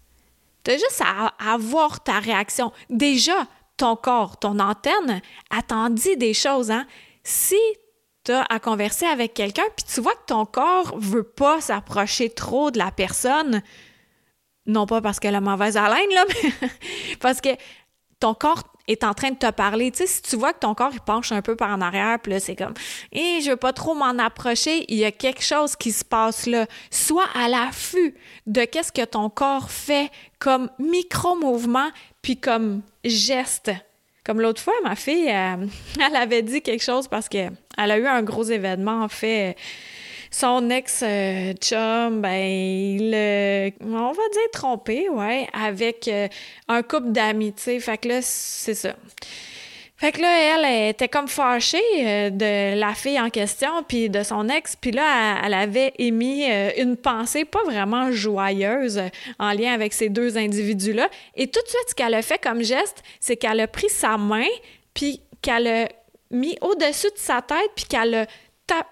T'as 0.64 0.75
juste 0.75 1.02
à, 1.04 1.34
à 1.38 1.58
voir 1.58 2.02
ta 2.02 2.18
réaction. 2.18 2.72
Déjà, 2.88 3.46
ton 3.76 3.97
corps, 3.97 4.38
ton 4.38 4.59
antenne, 4.59 5.21
attendit 5.50 6.17
des 6.17 6.35
choses. 6.35 6.71
Hein? 6.71 6.87
Si 7.25 7.59
tu 8.25 8.33
as 8.33 8.45
à 8.49 8.59
converser 8.59 9.07
avec 9.07 9.35
quelqu'un, 9.35 9.64
puis 9.76 9.85
tu 9.93 10.00
vois 10.00 10.14
que 10.14 10.26
ton 10.26 10.45
corps 10.45 10.95
veut 10.97 11.25
pas 11.25 11.61
s'approcher 11.61 12.31
trop 12.31 12.71
de 12.71 12.79
la 12.79 12.91
personne, 12.91 13.62
non 14.67 14.87
pas 14.87 15.00
parce 15.00 15.19
qu'elle 15.19 15.35
a 15.35 15.41
mauvaise 15.41 15.76
haleine, 15.76 16.09
mais 16.45 17.17
parce 17.21 17.41
que 17.41 17.50
ton 18.21 18.35
corps 18.35 18.62
est 18.88 19.05
en 19.05 19.14
train 19.14 19.31
de 19.31 19.37
te 19.37 19.50
parler. 19.50 19.91
Tu 19.91 20.07
si 20.07 20.23
tu 20.23 20.37
vois 20.37 20.52
que 20.52 20.61
ton 20.61 20.75
corps 20.75 20.91
il 20.93 21.00
penche 21.00 21.33
un 21.33 21.43
peu 21.43 21.57
par 21.57 21.71
en 21.71 21.81
arrière, 21.81 22.19
puis 22.21 22.33
là, 22.33 22.41
c'est 22.41 22.57
comme 22.57 22.75
et 23.11 23.41
je 23.41 23.50
veux 23.50 23.57
pas 23.57 23.73
trop 23.73 23.95
m'en 23.95 24.19
approcher, 24.19 24.85
il 24.88 24.99
y 24.99 25.05
a 25.05 25.12
quelque 25.12 25.43
chose 25.43 25.76
qui 25.76 25.93
se 25.93 26.05
passe 26.05 26.47
là. 26.47 26.67
Sois 26.91 27.26
à 27.35 27.49
l'affût 27.49 28.14
de 28.47 28.64
qu'est-ce 28.64 28.93
que 28.93 29.05
ton 29.05 29.31
corps 29.31 29.71
fait 29.71 30.11
comme 30.38 30.71
micro-mouvement, 30.79 31.91
puis 32.23 32.37
comme 32.37 32.83
geste. 33.05 33.71
Comme 34.25 34.41
l'autre 34.41 34.62
fois, 34.62 34.75
ma 34.85 34.95
fille, 34.95 35.26
elle, 35.26 35.69
elle 36.00 36.17
avait 36.17 36.43
dit 36.43 36.62
quelque 36.62 36.85
chose 36.85 37.09
parce 37.09 37.29
qu'elle 37.29 37.50
a 37.76 37.99
eu 37.99 38.07
un 38.07 38.23
gros 38.23 38.45
événement, 38.45 39.02
en 39.02 39.09
fait 39.09 39.57
son 40.33 40.71
ex-chum, 40.71 42.23
ben, 42.23 42.33
il, 42.33 43.73
on 43.83 44.12
va 44.12 44.29
dire 44.33 44.50
trompé, 44.52 45.09
ouais, 45.11 45.47
avec 45.52 46.09
euh, 46.09 46.26
un 46.69 46.83
couple 46.83 47.12
d'amis, 47.12 47.52
tu 47.52 47.62
sais. 47.62 47.81
Fait 47.81 47.99
que 47.99 48.09
là, 48.09 48.21
c'est 48.23 48.75
ça. 48.75 48.97
Fait 50.02 50.11
que 50.11 50.21
là, 50.21 50.59
elle, 50.59 50.90
était 50.90 51.06
comme 51.06 51.28
fâchée 51.28 51.78
euh, 51.99 52.30
de 52.30 52.76
la 52.76 52.92
fille 52.92 53.21
en 53.21 53.30
question, 53.30 53.85
puis 53.87 54.11
de 54.11 54.25
son 54.25 54.49
ex. 54.49 54.75
Puis 54.75 54.90
là, 54.90 55.40
elle, 55.44 55.54
avait 55.54 55.92
émis 55.97 56.44
euh, 56.50 56.71
une 56.76 56.97
pensée 56.97 57.44
pas 57.44 57.62
vraiment 57.62 58.11
joyeuse 58.11 59.00
en 59.38 59.52
lien 59.52 59.73
avec 59.73 59.92
ces 59.92 60.09
deux 60.09 60.37
individus-là. 60.37 61.09
Et 61.37 61.47
tout 61.47 61.62
de 61.62 61.68
suite, 61.68 61.85
ce 61.90 61.94
qu'elle 61.94 62.14
a 62.14 62.23
fait 62.23 62.42
comme 62.42 62.64
geste, 62.64 63.04
c'est 63.21 63.37
qu'elle 63.37 63.61
a 63.61 63.68
pris 63.68 63.88
sa 63.90 64.18
main, 64.18 64.49
puis 64.92 65.21
qu'elle 65.40 65.68
a 65.68 65.88
mis 66.32 66.59
au-dessus 66.62 67.06
de 67.14 67.18
sa 67.18 67.40
tête, 67.40 67.71
puis 67.76 67.85
qu'elle 67.85 68.14
a 68.16 68.26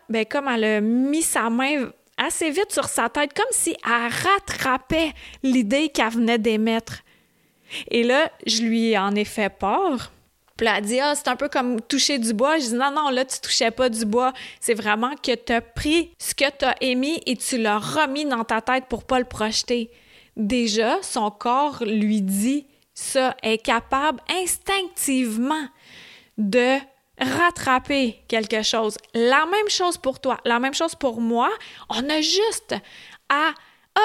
ben, 0.09 0.25
comme 0.25 0.47
elle 0.47 0.65
a 0.65 0.81
mis 0.81 1.23
sa 1.23 1.51
main 1.51 1.91
assez 2.19 2.53
vite 2.53 2.71
sur 2.71 2.85
sa 2.85 3.09
tête, 3.09 3.35
comme 3.35 3.51
si 3.51 3.75
elle 3.85 4.13
rattrapait 4.13 5.11
l'idée 5.43 5.89
qu'elle 5.89 6.11
venait 6.11 6.39
d'émettre. 6.39 7.03
Et 7.91 8.05
là, 8.05 8.31
je 8.47 8.63
lui 8.63 8.97
en 8.97 9.13
ai 9.17 9.25
fait 9.25 9.49
part. 9.49 10.13
Puis 10.61 10.69
dit, 10.83 11.01
ah, 11.01 11.15
c'est 11.15 11.29
un 11.29 11.37
peu 11.37 11.49
comme 11.49 11.81
toucher 11.81 12.19
du 12.19 12.35
bois. 12.35 12.59
Je 12.59 12.67
dis, 12.67 12.75
non, 12.75 12.91
non, 12.91 13.09
là, 13.09 13.25
tu 13.25 13.41
touchais 13.41 13.71
pas 13.71 13.89
du 13.89 14.05
bois. 14.05 14.35
C'est 14.61 14.75
vraiment 14.75 15.15
que 15.17 15.35
tu 15.35 15.55
as 15.55 15.63
pris 15.63 16.11
ce 16.19 16.35
que 16.35 16.45
tu 16.51 16.67
as 16.67 16.75
émis 16.83 17.19
et 17.25 17.35
tu 17.39 17.57
l'as 17.57 17.79
remis 17.79 18.27
dans 18.27 18.45
ta 18.45 18.61
tête 18.61 18.85
pour 18.91 19.05
pas 19.05 19.19
le 19.19 19.25
projeter. 19.25 19.91
Déjà, 20.37 20.99
son 21.01 21.31
corps 21.31 21.83
lui 21.87 22.21
dit 22.21 22.67
ça, 22.93 23.35
est 23.43 23.57
capable 23.57 24.21
instinctivement 24.29 25.67
de 26.37 26.77
rattraper 27.19 28.23
quelque 28.29 28.61
chose. 28.61 28.99
La 29.15 29.47
même 29.47 29.71
chose 29.71 29.97
pour 29.97 30.21
toi, 30.21 30.41
la 30.45 30.59
même 30.59 30.75
chose 30.75 30.95
pour 30.95 31.23
moi. 31.23 31.49
On 31.89 32.07
a 32.11 32.21
juste 32.21 32.75
à 33.31 33.53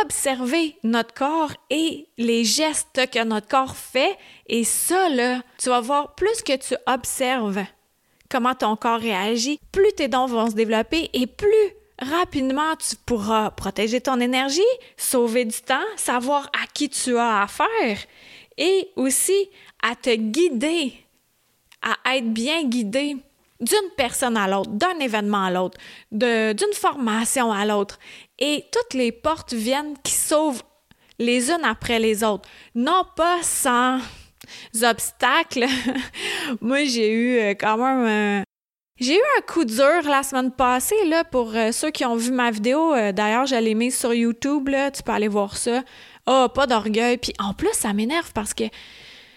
observer 0.04 0.78
notre 0.84 1.14
corps 1.14 1.52
et 1.70 2.08
les 2.18 2.44
gestes 2.44 3.10
que 3.12 3.24
notre 3.24 3.48
corps 3.48 3.76
fait. 3.76 4.18
Et 4.48 4.64
ça, 4.64 5.10
là, 5.10 5.42
tu 5.58 5.70
vas 5.70 5.82
voir, 5.82 6.16
plus 6.16 6.42
que 6.42 6.56
tu 6.56 6.76
observes 6.88 7.64
comment 8.30 8.56
ton 8.56 8.76
corps 8.76 9.00
réagit, 9.00 9.60
plus 9.72 9.94
tes 9.94 10.08
dons 10.08 10.26
vont 10.26 10.50
se 10.50 10.56
développer 10.56 11.10
et 11.14 11.28
plus 11.28 11.72
rapidement 12.00 12.76
tu 12.76 12.96
pourras 13.06 13.52
protéger 13.52 14.02
ton 14.02 14.20
énergie, 14.20 14.62
sauver 14.98 15.46
du 15.46 15.62
temps, 15.62 15.86
savoir 15.96 16.48
à 16.48 16.68
qui 16.74 16.90
tu 16.90 17.18
as 17.18 17.44
affaire 17.44 17.98
et 18.58 18.90
aussi 18.96 19.50
à 19.82 19.96
te 19.96 20.14
guider 20.14 20.94
à 21.86 22.16
être 22.16 22.34
bien 22.34 22.64
guidé 22.64 23.18
d'une 23.60 23.90
personne 23.96 24.36
à 24.36 24.48
l'autre, 24.48 24.72
d'un 24.72 25.00
événement 25.00 25.46
à 25.46 25.52
l'autre, 25.52 25.78
d'une 26.12 26.74
formation 26.74 27.52
à 27.52 27.66
l'autre. 27.66 28.00
Et 28.40 28.66
toutes 28.72 28.94
les 28.94 29.12
portes 29.12 29.54
viennent 29.54 29.96
qui 30.04 30.14
sauvent 30.14 30.64
les 31.20 31.50
unes 31.50 31.64
après 31.64 32.00
les 32.00 32.24
autres, 32.24 32.50
non 32.74 33.04
pas 33.16 33.42
sans 33.44 34.00
obstacles. 34.84 35.66
Moi, 36.62 36.86
j'ai 36.86 37.12
eu 37.12 37.40
euh, 37.40 37.50
quand 37.52 37.78
même 37.78 38.44
J'ai 39.00 39.16
eu 39.16 39.24
un 39.38 39.42
coup 39.42 39.66
dur 39.66 40.02
la 40.04 40.24
semaine 40.24 40.52
passée 40.52 41.06
là, 41.06 41.24
pour 41.24 41.56
euh, 41.56 41.72
ceux 41.72 41.92
qui 41.92 42.06
ont 42.06 42.16
vu 42.16 42.32
ma 42.32 42.52
vidéo. 42.52 42.94
Euh, 42.94 43.12
d'ailleurs, 43.12 43.46
je 43.46 43.56
l'ai 43.56 43.76
mise 43.76 43.98
sur 43.98 44.14
YouTube, 44.14 44.68
là, 44.70 44.92
tu 44.92 45.04
peux 45.04 45.12
aller 45.12 45.28
voir 45.28 45.58
ça. 45.58 45.84
Oh, 46.28 46.48
pas 46.54 46.68
d'orgueil. 46.68 47.18
Puis 47.18 47.34
en 47.40 47.54
plus, 47.54 47.74
ça 47.74 47.94
m'énerve 47.94 48.32
parce 48.34 48.54
que 48.54 48.66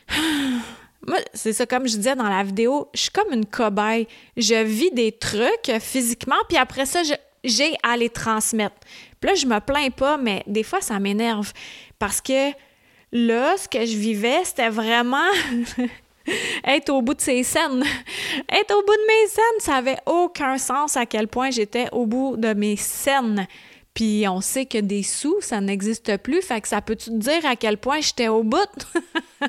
moi, 1.07 1.19
c'est 1.35 1.53
ça, 1.53 1.67
comme 1.67 1.87
je 1.87 1.97
disais 1.97 2.17
dans 2.17 2.29
la 2.29 2.43
vidéo, 2.43 2.89
je 2.95 3.03
suis 3.03 3.11
comme 3.11 3.33
une 3.33 3.47
cobaye. 3.47 4.09
Je 4.37 4.63
vis 4.63 4.91
des 4.91 5.13
trucs 5.13 5.71
physiquement, 5.81 6.37
puis 6.49 6.59
après 6.59 6.87
ça, 6.87 7.03
j'ai 7.45 7.75
à 7.83 7.97
les 7.97 8.11
transmettre. 8.11 8.77
Puis 9.21 9.31
là, 9.31 9.35
je 9.35 9.47
me 9.47 9.59
plains 9.61 9.91
pas, 9.91 10.17
mais 10.17 10.43
des 10.47 10.63
fois, 10.63 10.81
ça 10.81 10.99
m'énerve. 10.99 11.53
Parce 11.99 12.21
que 12.21 12.53
là, 13.13 13.57
ce 13.57 13.69
que 13.69 13.85
je 13.85 13.97
vivais, 13.97 14.45
c'était 14.45 14.69
vraiment 14.69 15.31
être 16.65 16.91
au 16.91 17.03
bout 17.03 17.15
de 17.15 17.21
ces 17.21 17.43
scènes. 17.43 17.85
être 18.49 18.75
au 18.75 18.83
bout 18.83 18.97
de 18.97 19.07
mes 19.07 19.29
scènes, 19.29 19.61
ça 19.61 19.75
avait 19.77 19.99
aucun 20.07 20.59
sens 20.59 20.97
à 20.97 21.07
quel 21.07 21.29
point 21.29 21.51
j'étais 21.51 21.89
au 21.93 22.07
bout 22.07 22.37
de 22.37 22.55
mes 22.55 22.77
scènes. 22.77 23.47
Puis 23.95 24.27
on 24.29 24.41
sait 24.41 24.67
que 24.67 24.79
des 24.79 25.03
sous, 25.03 25.41
ça 25.41 25.61
n'existe 25.61 26.19
plus. 26.19 26.41
Fait 26.41 26.61
que 26.61 26.69
ça 26.69 26.81
peut-tu 26.81 27.11
te 27.11 27.17
dire 27.17 27.45
à 27.45 27.57
quel 27.57 27.79
point 27.79 28.01
j'étais 28.01 28.29
au 28.29 28.45
bout? 28.45 28.59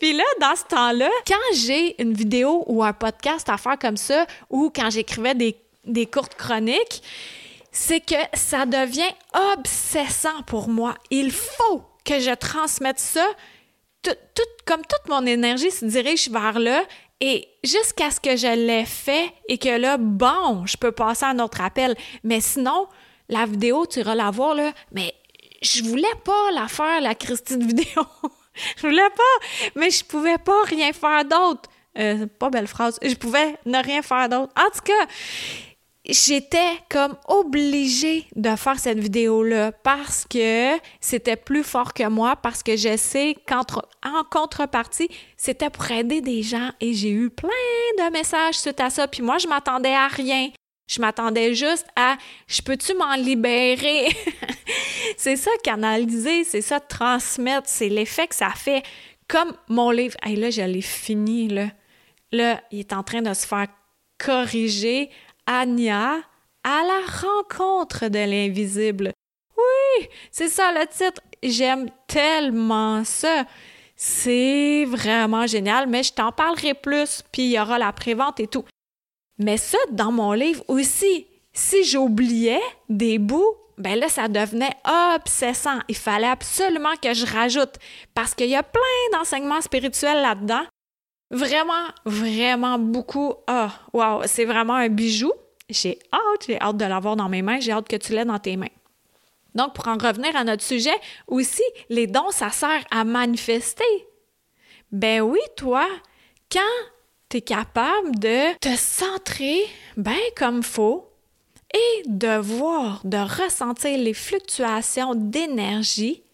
Puis 0.00 0.12
là, 0.12 0.24
dans 0.40 0.56
ce 0.56 0.64
temps-là, 0.64 1.10
quand 1.26 1.54
j'ai 1.54 2.00
une 2.00 2.14
vidéo 2.14 2.64
ou 2.66 2.82
un 2.82 2.92
podcast 2.92 3.48
à 3.48 3.58
faire 3.58 3.78
comme 3.78 3.96
ça, 3.96 4.26
ou 4.48 4.70
quand 4.74 4.90
j'écrivais 4.90 5.34
des, 5.34 5.56
des 5.84 6.06
courtes 6.06 6.34
chroniques, 6.34 7.02
c'est 7.72 8.00
que 8.00 8.16
ça 8.34 8.66
devient 8.66 9.12
obsessant 9.54 10.42
pour 10.46 10.68
moi. 10.68 10.94
Il 11.10 11.30
faut 11.30 11.82
que 12.04 12.18
je 12.18 12.34
transmette 12.34 12.98
ça. 12.98 13.26
Tout, 14.02 14.16
comme 14.66 14.82
toute 14.82 15.08
mon 15.08 15.26
énergie 15.26 15.70
se 15.70 15.84
dirige 15.84 16.30
vers 16.30 16.58
là 16.58 16.82
et 17.20 17.48
jusqu'à 17.62 18.10
ce 18.10 18.18
que 18.18 18.36
je 18.36 18.54
l'ai 18.54 18.86
fait 18.86 19.32
et 19.48 19.58
que 19.58 19.68
là, 19.68 19.98
bon, 19.98 20.64
je 20.66 20.76
peux 20.76 20.92
passer 20.92 21.26
à 21.26 21.28
un 21.28 21.38
autre 21.38 21.60
appel. 21.60 21.94
Mais 22.24 22.40
sinon, 22.40 22.88
la 23.28 23.44
vidéo, 23.46 23.86
tu 23.86 24.00
iras 24.00 24.14
la 24.14 24.30
voir, 24.30 24.54
là, 24.54 24.72
mais 24.92 25.14
je 25.62 25.82
voulais 25.84 26.14
pas 26.24 26.50
la 26.52 26.66
faire, 26.66 27.00
la 27.00 27.14
Christine 27.14 27.66
vidéo. 27.66 28.02
je 28.76 28.86
voulais 28.86 29.10
pas, 29.10 29.46
mais 29.76 29.90
je 29.90 30.04
pouvais 30.04 30.38
pas 30.38 30.62
rien 30.64 30.92
faire 30.92 31.24
d'autre. 31.24 31.68
Euh, 31.98 32.26
pas 32.26 32.50
belle 32.50 32.68
phrase. 32.68 32.98
Je 33.02 33.14
pouvais 33.14 33.56
ne 33.66 33.82
rien 33.82 34.00
faire 34.02 34.28
d'autre. 34.28 34.52
En 34.56 34.70
tout 34.70 34.82
cas, 34.84 35.06
j'étais 36.04 36.78
comme 36.88 37.16
obligée 37.28 38.26
de 38.34 38.56
faire 38.56 38.78
cette 38.78 38.98
vidéo-là 38.98 39.72
parce 39.72 40.24
que 40.24 40.78
c'était 41.00 41.36
plus 41.36 41.62
fort 41.62 41.92
que 41.92 42.08
moi, 42.08 42.36
parce 42.36 42.62
que 42.62 42.76
je 42.76 42.96
sais 42.96 43.36
qu'en 43.46 43.64
contrepartie, 44.30 45.08
c'était 45.36 45.70
pour 45.70 45.90
aider 45.90 46.20
des 46.20 46.42
gens 46.42 46.70
et 46.80 46.94
j'ai 46.94 47.10
eu 47.10 47.30
plein 47.30 47.48
de 47.98 48.12
messages 48.12 48.58
suite 48.58 48.80
à 48.80 48.90
ça. 48.90 49.06
Puis 49.08 49.22
moi, 49.22 49.38
je 49.38 49.48
m'attendais 49.48 49.94
à 49.94 50.08
rien. 50.08 50.50
Je 50.88 51.00
m'attendais 51.00 51.54
juste 51.54 51.86
à 51.94 52.16
je 52.48 52.62
peux-tu 52.62 52.94
m'en 52.94 53.14
libérer? 53.14 54.08
c'est 55.16 55.36
ça 55.36 55.50
canaliser, 55.62 56.42
c'est 56.42 56.62
ça 56.62 56.80
transmettre, 56.80 57.68
c'est 57.68 57.88
l'effet 57.88 58.26
que 58.26 58.34
ça 58.34 58.50
fait. 58.50 58.82
Comme 59.28 59.52
mon 59.68 59.92
livre, 59.92 60.16
hey, 60.24 60.34
là, 60.34 60.50
je 60.50 60.62
l'ai 60.62 60.82
fini, 60.82 61.46
là. 61.46 61.68
Là, 62.32 62.60
il 62.72 62.80
est 62.80 62.92
en 62.92 63.04
train 63.04 63.22
de 63.22 63.32
se 63.34 63.46
faire 63.46 63.68
corriger. 64.18 65.10
Anya 65.46 66.18
à 66.64 66.82
la 66.82 67.00
rencontre 67.22 68.08
de 68.08 68.18
l'invisible. 68.18 69.12
Oui, 69.56 70.08
c'est 70.30 70.48
ça 70.48 70.72
le 70.72 70.86
titre. 70.86 71.22
J'aime 71.42 71.90
tellement 72.06 73.04
ça. 73.04 73.44
C'est 73.96 74.84
vraiment 74.86 75.46
génial, 75.46 75.86
mais 75.86 76.02
je 76.02 76.12
t'en 76.12 76.32
parlerai 76.32 76.74
plus, 76.74 77.22
puis 77.32 77.42
il 77.42 77.50
y 77.50 77.60
aura 77.60 77.78
la 77.78 77.92
prévente 77.92 78.40
et 78.40 78.46
tout. 78.46 78.64
Mais 79.38 79.56
ça, 79.56 79.78
dans 79.90 80.12
mon 80.12 80.32
livre 80.32 80.64
aussi, 80.68 81.26
si 81.52 81.84
j'oubliais 81.84 82.62
des 82.88 83.18
bouts, 83.18 83.56
ben 83.78 83.98
là, 83.98 84.08
ça 84.08 84.28
devenait 84.28 84.76
obsessant. 85.16 85.78
Il 85.88 85.96
fallait 85.96 86.26
absolument 86.26 86.94
que 87.02 87.14
je 87.14 87.24
rajoute 87.24 87.76
parce 88.14 88.34
qu'il 88.34 88.50
y 88.50 88.56
a 88.56 88.62
plein 88.62 88.80
d'enseignements 89.12 89.62
spirituels 89.62 90.20
là-dedans. 90.20 90.64
Vraiment, 91.30 91.86
vraiment 92.04 92.78
beaucoup. 92.78 93.34
Ah, 93.46 93.72
wow, 93.92 94.22
c'est 94.26 94.44
vraiment 94.44 94.74
un 94.74 94.88
bijou. 94.88 95.32
J'ai 95.68 95.98
hâte, 96.12 96.46
j'ai 96.46 96.60
hâte 96.60 96.76
de 96.76 96.84
l'avoir 96.84 97.14
dans 97.14 97.28
mes 97.28 97.42
mains, 97.42 97.60
j'ai 97.60 97.70
hâte 97.70 97.88
que 97.88 97.96
tu 97.96 98.12
l'aies 98.12 98.24
dans 98.24 98.40
tes 98.40 98.56
mains. 98.56 98.66
Donc, 99.54 99.74
pour 99.74 99.86
en 99.88 99.96
revenir 99.96 100.34
à 100.36 100.44
notre 100.44 100.62
sujet, 100.62 100.94
aussi, 101.28 101.62
les 101.88 102.06
dons, 102.06 102.30
ça 102.30 102.50
sert 102.50 102.84
à 102.90 103.04
manifester. 103.04 103.84
Ben 104.90 105.20
oui, 105.20 105.40
toi, 105.56 105.86
quand 106.50 106.60
tu 107.28 107.36
es 107.36 107.42
capable 107.42 108.18
de 108.18 108.58
te 108.58 108.76
centrer 108.76 109.60
bien 109.96 110.18
comme 110.36 110.64
faut 110.64 111.12
et 111.72 112.02
de 112.06 112.38
voir, 112.38 113.00
de 113.04 113.18
ressentir 113.18 113.96
les 113.96 114.14
fluctuations 114.14 115.14
d'énergie, 115.14 116.24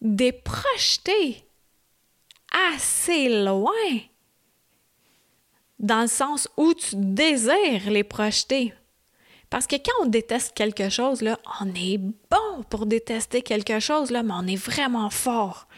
des 0.00 0.32
projeter 0.32 1.43
assez 2.72 3.28
loin, 3.44 3.70
dans 5.78 6.02
le 6.02 6.06
sens 6.06 6.48
où 6.56 6.72
tu 6.74 6.90
désires 6.94 7.90
les 7.90 8.04
projeter. 8.04 8.72
Parce 9.50 9.66
que 9.66 9.76
quand 9.76 10.04
on 10.04 10.06
déteste 10.06 10.52
quelque 10.54 10.88
chose, 10.88 11.22
là, 11.22 11.38
on 11.60 11.68
est 11.74 11.98
bon 11.98 12.62
pour 12.70 12.86
détester 12.86 13.42
quelque 13.42 13.78
chose, 13.78 14.10
là, 14.10 14.22
mais 14.22 14.34
on 14.36 14.46
est 14.46 14.56
vraiment 14.56 15.10
fort. 15.10 15.68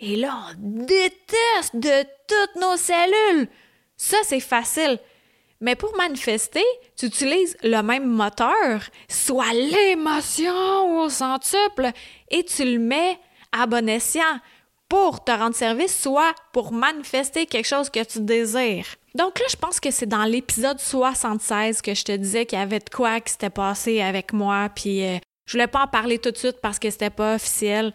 Et 0.00 0.16
là, 0.16 0.38
on 0.50 0.84
déteste 0.84 1.74
de 1.74 2.02
toutes 2.26 2.60
nos 2.60 2.76
cellules. 2.76 3.48
Ça, 3.96 4.16
c'est 4.24 4.40
facile. 4.40 4.98
Mais 5.60 5.76
pour 5.76 5.96
manifester, 5.96 6.64
tu 6.96 7.06
utilises 7.06 7.56
le 7.62 7.80
même 7.82 8.06
moteur, 8.06 8.82
soit 9.08 9.52
l'émotion 9.54 11.00
au 11.00 11.08
centuple, 11.08 11.92
et 12.30 12.44
tu 12.44 12.64
le 12.64 12.80
mets 12.80 13.18
à 13.52 13.66
bon 13.66 13.88
escient 13.88 14.40
pour 14.92 15.24
te 15.24 15.32
rendre 15.32 15.56
service, 15.56 15.98
soit 15.98 16.34
pour 16.52 16.70
manifester 16.70 17.46
quelque 17.46 17.66
chose 17.66 17.88
que 17.88 18.04
tu 18.04 18.20
désires. 18.20 18.84
Donc 19.14 19.38
là, 19.38 19.46
je 19.48 19.56
pense 19.56 19.80
que 19.80 19.90
c'est 19.90 20.04
dans 20.04 20.24
l'épisode 20.24 20.78
76 20.78 21.80
que 21.80 21.94
je 21.94 22.04
te 22.04 22.12
disais 22.12 22.44
qu'il 22.44 22.58
y 22.58 22.62
avait 22.62 22.78
de 22.78 22.90
quoi 22.90 23.18
qui 23.22 23.32
s'était 23.32 23.48
passé 23.48 24.02
avec 24.02 24.34
moi, 24.34 24.68
puis 24.74 25.02
euh, 25.02 25.16
je 25.46 25.52
voulais 25.52 25.66
pas 25.66 25.84
en 25.84 25.86
parler 25.86 26.18
tout 26.18 26.30
de 26.30 26.36
suite 26.36 26.58
parce 26.60 26.78
que 26.78 26.90
c'était 26.90 27.08
pas 27.08 27.36
officiel. 27.36 27.94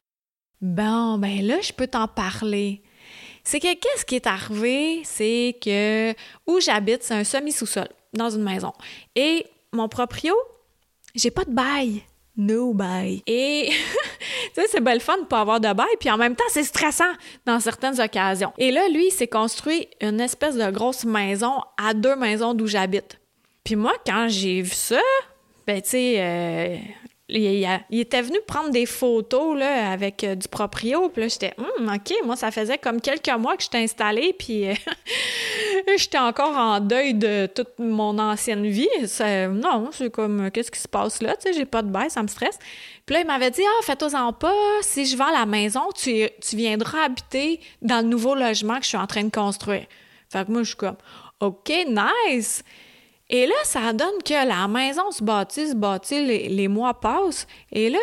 Bon, 0.60 1.20
ben 1.20 1.46
là, 1.46 1.62
je 1.62 1.72
peux 1.72 1.86
t'en 1.86 2.08
parler. 2.08 2.82
C'est 3.44 3.60
que 3.60 3.75
qu'est-ce 3.75 4.04
qui 4.04 4.16
est 4.16 4.25
arrivé, 4.25 5.01
c'est 5.04 5.56
que 5.63 6.16
où 6.48 6.60
j'habite, 6.60 7.04
c'est 7.04 7.13
un 7.13 7.24
semi-sous-sol 7.24 7.89
dans 8.13 8.32
une 8.32 8.44
maison. 8.44 8.74
Et 9.16 9.46
mon 9.72 9.88
proprio, 9.88 10.34
j'ai 11.13 11.30
pas 11.30 11.46
de 11.46 11.54
bail. 11.54 12.01
No 12.38 12.74
bail. 12.74 13.24
Et 13.25 13.70
tu 14.53 14.62
sais, 14.62 14.67
c'est 14.70 14.82
belle 14.82 15.01
fun 15.01 15.17
de 15.17 15.25
pas 15.25 15.41
avoir 15.41 15.60
de 15.60 15.74
bail, 15.74 15.88
puis 16.00 16.12
en 16.12 16.17
même 16.17 16.36
temps, 16.36 16.44
c'est 16.50 16.63
stressant 16.63 17.12
dans 17.46 17.60
certaines 17.60 18.00
occasions. 18.00 18.53
Et 18.58 18.72
là, 18.72 18.88
lui, 18.89 19.08
il 19.08 19.12
s'est 19.12 19.27
construit 19.27 19.88
une 20.01 20.22
espèce 20.22 20.56
de 20.56 20.70
grosse 20.70 21.03
maison 21.03 21.53
à 21.84 21.94
deux 21.94 22.15
maisons 22.15 22.53
d'où 22.53 22.67
j'habite. 22.67 23.20
Puis 23.63 23.75
moi, 23.75 23.94
quand 24.06 24.27
j'ai 24.29 24.62
vu 24.62 24.74
ça, 24.74 25.01
ben 25.65 25.82
tu 25.82 25.89
sais, 25.89 26.15
euh, 26.20 26.77
il, 27.30 28.00
était 28.00 28.22
venu 28.22 28.38
prendre 28.48 28.70
des 28.70 28.86
photos 28.86 29.58
là, 29.58 29.92
avec 29.92 30.24
euh, 30.24 30.36
du 30.36 30.48
proprio. 30.48 31.10
Puis 31.10 31.24
là, 31.24 31.28
j'étais, 31.28 31.54
hum, 31.58 31.94
OK, 31.94 32.14
moi, 32.26 32.36
ça 32.36 32.52
faisait 32.52 32.78
comme 32.78 33.02
quelques 33.02 33.30
mois 33.38 33.58
que 33.58 33.64
j'étais 33.64 33.80
installée, 33.80 34.34
puis 34.38 34.70
euh, 34.70 34.74
j'étais 35.98 36.18
encore 36.18 36.56
en 36.56 36.80
deuil 36.80 37.14
de 37.14 37.48
toute 37.48 37.80
mon 37.80 38.18
ancienne 38.18 38.66
vie. 38.66 38.88
non, 39.50 39.90
c'est 39.92 40.10
comme, 40.10 40.50
qu'est-ce 40.52 40.72
qui 40.72 40.80
se 40.80 40.88
passe 40.88 41.22
là? 41.22 41.36
Tu 41.36 41.52
sais, 41.52 41.54
j'ai 41.54 41.66
pas 41.66 41.82
de 41.82 41.90
bail, 41.90 42.10
ça 42.10 42.24
me 42.24 42.28
stresse. 42.28 42.60
Puis 43.06 43.14
là, 43.14 43.22
il 43.22 43.28
m'avait 43.28 43.52
dit, 43.52 43.62
ah, 43.66 43.84
fais-toi-en 43.84 44.32
pas, 44.34 44.54
si 44.82 45.06
je 45.06 45.18
vends 45.18 45.32
la 45.32 45.46
maison, 45.46 45.90
tu, 45.96 46.28
tu 46.42 46.56
viendras 46.56 47.06
habiter 47.06 47.60
dans 47.82 47.98
le 47.98 48.08
nouveau 48.08 48.36
logement 48.36 48.78
que 48.78 48.84
je 48.84 48.90
suis 48.90 48.98
en 48.98 49.08
train 49.08 49.24
de 49.24 49.32
construire. 49.32 49.86
Fait 50.30 50.46
que 50.46 50.52
moi, 50.52 50.64
je 50.64 50.70
suis 50.70 50.78
comme, 50.78 50.98
OK, 51.40 51.72
nice! 51.88 52.64
Et 53.30 53.46
là, 53.46 53.56
ça 53.64 53.92
donne 53.94 54.24
que 54.24 54.48
la 54.48 54.68
maison 54.68 55.12
se 55.12 55.24
bâtit, 55.24 55.70
se 55.70 55.76
bâtit, 55.76 56.26
les, 56.48 56.68
mois 56.68 56.94
passent. 56.94 57.46
Et 57.72 57.90
là, 57.90 58.00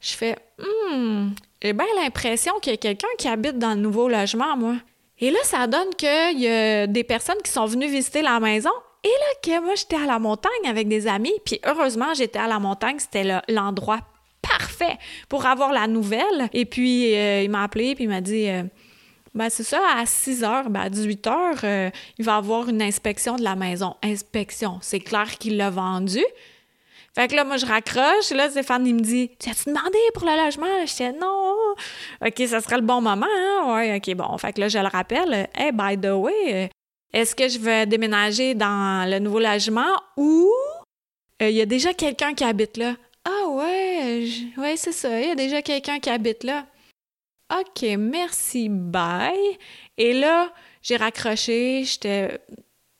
je 0.00 0.12
fais 0.12 0.36
Hum, 0.58 1.34
j'ai 1.62 1.72
bien 1.72 1.86
l'impression 1.96 2.52
qu'il 2.60 2.72
y 2.72 2.74
a 2.74 2.78
quelqu'un 2.78 3.08
qui 3.18 3.28
habite 3.28 3.58
dans 3.58 3.70
le 3.70 3.80
nouveau 3.80 4.08
logement, 4.08 4.56
moi. 4.56 4.76
Et 5.18 5.30
là, 5.30 5.38
ça 5.44 5.66
donne 5.66 5.94
qu'il 5.96 6.40
y 6.40 6.48
a 6.48 6.86
des 6.86 7.04
personnes 7.04 7.40
qui 7.44 7.50
sont 7.50 7.66
venues 7.66 7.88
visiter 7.88 8.22
la 8.22 8.40
maison. 8.40 8.70
Et 9.04 9.08
là, 9.08 9.26
que 9.42 9.64
moi, 9.64 9.74
j'étais 9.74 9.96
à 9.96 10.06
la 10.06 10.18
montagne 10.18 10.66
avec 10.66 10.88
des 10.88 11.06
amis. 11.06 11.34
Puis 11.44 11.60
heureusement, 11.64 12.14
j'étais 12.14 12.38
à 12.38 12.46
la 12.46 12.58
montagne. 12.58 12.98
C'était 12.98 13.40
l'endroit 13.48 14.00
parfait 14.42 14.98
pour 15.28 15.46
avoir 15.46 15.72
la 15.72 15.86
nouvelle. 15.86 16.48
Et 16.52 16.64
puis, 16.64 17.16
euh, 17.16 17.42
il 17.42 17.50
m'a 17.50 17.62
appelé, 17.62 17.94
puis 17.94 18.04
il 18.04 18.10
m'a 18.10 18.20
dit 18.20 18.48
euh, 18.48 18.64
ben, 19.34 19.48
c'est 19.48 19.62
ça, 19.62 19.80
à 19.96 20.04
6 20.06 20.44
heures, 20.44 20.68
ben, 20.70 20.80
à 20.80 20.90
18 20.90 21.26
heures, 21.26 21.60
euh, 21.64 21.90
il 22.18 22.24
va 22.24 22.36
avoir 22.36 22.68
une 22.68 22.82
inspection 22.82 23.36
de 23.36 23.42
la 23.42 23.56
maison. 23.56 23.96
Inspection, 24.02 24.78
c'est 24.82 25.00
clair 25.00 25.38
qu'il 25.38 25.56
l'a 25.56 25.70
vendu. 25.70 26.24
Fait 27.14 27.28
que 27.28 27.36
là, 27.36 27.44
moi, 27.44 27.58
je 27.58 27.66
raccroche. 27.66 28.30
Là, 28.30 28.48
Stéphane, 28.50 28.86
il 28.86 28.94
me 28.94 29.00
dit 29.00 29.30
Tu 29.38 29.50
as-tu 29.50 29.68
demandé 29.68 29.98
pour 30.14 30.24
le 30.24 30.44
logement 30.44 30.66
Je 30.86 30.94
dis 30.94 31.18
Non. 31.18 31.74
OK, 32.26 32.48
ça 32.48 32.60
serait 32.60 32.76
le 32.76 32.82
bon 32.82 33.02
moment. 33.02 33.26
Hein? 33.28 33.74
Ouais, 33.74 33.96
OK, 33.96 34.14
bon. 34.14 34.36
Fait 34.38 34.52
que 34.52 34.60
là, 34.60 34.68
je 34.68 34.78
le 34.78 34.88
rappelle 34.88 35.48
Hey, 35.54 35.72
by 35.72 35.98
the 35.98 36.12
way, 36.12 36.70
est-ce 37.12 37.34
que 37.34 37.48
je 37.48 37.58
vais 37.58 37.84
déménager 37.84 38.54
dans 38.54 39.08
le 39.08 39.18
nouveau 39.18 39.40
logement 39.40 39.94
ou 40.16 40.50
euh, 41.42 41.50
il 41.50 41.56
y 41.56 41.60
a 41.60 41.66
déjà 41.66 41.92
quelqu'un 41.92 42.34
qui 42.34 42.44
habite 42.44 42.76
là 42.76 42.94
Ah, 43.24 43.48
ouais, 43.48 44.24
ouais, 44.56 44.76
c'est 44.76 44.92
ça. 44.92 45.20
Il 45.20 45.28
y 45.28 45.30
a 45.30 45.34
déjà 45.34 45.60
quelqu'un 45.60 45.98
qui 45.98 46.08
habite 46.08 46.44
là. 46.44 46.64
OK, 47.52 47.82
merci, 47.98 48.68
bye. 48.70 49.58
Et 49.98 50.14
là, 50.14 50.50
j'ai 50.80 50.96
raccroché, 50.96 51.84
j'étais 51.84 52.40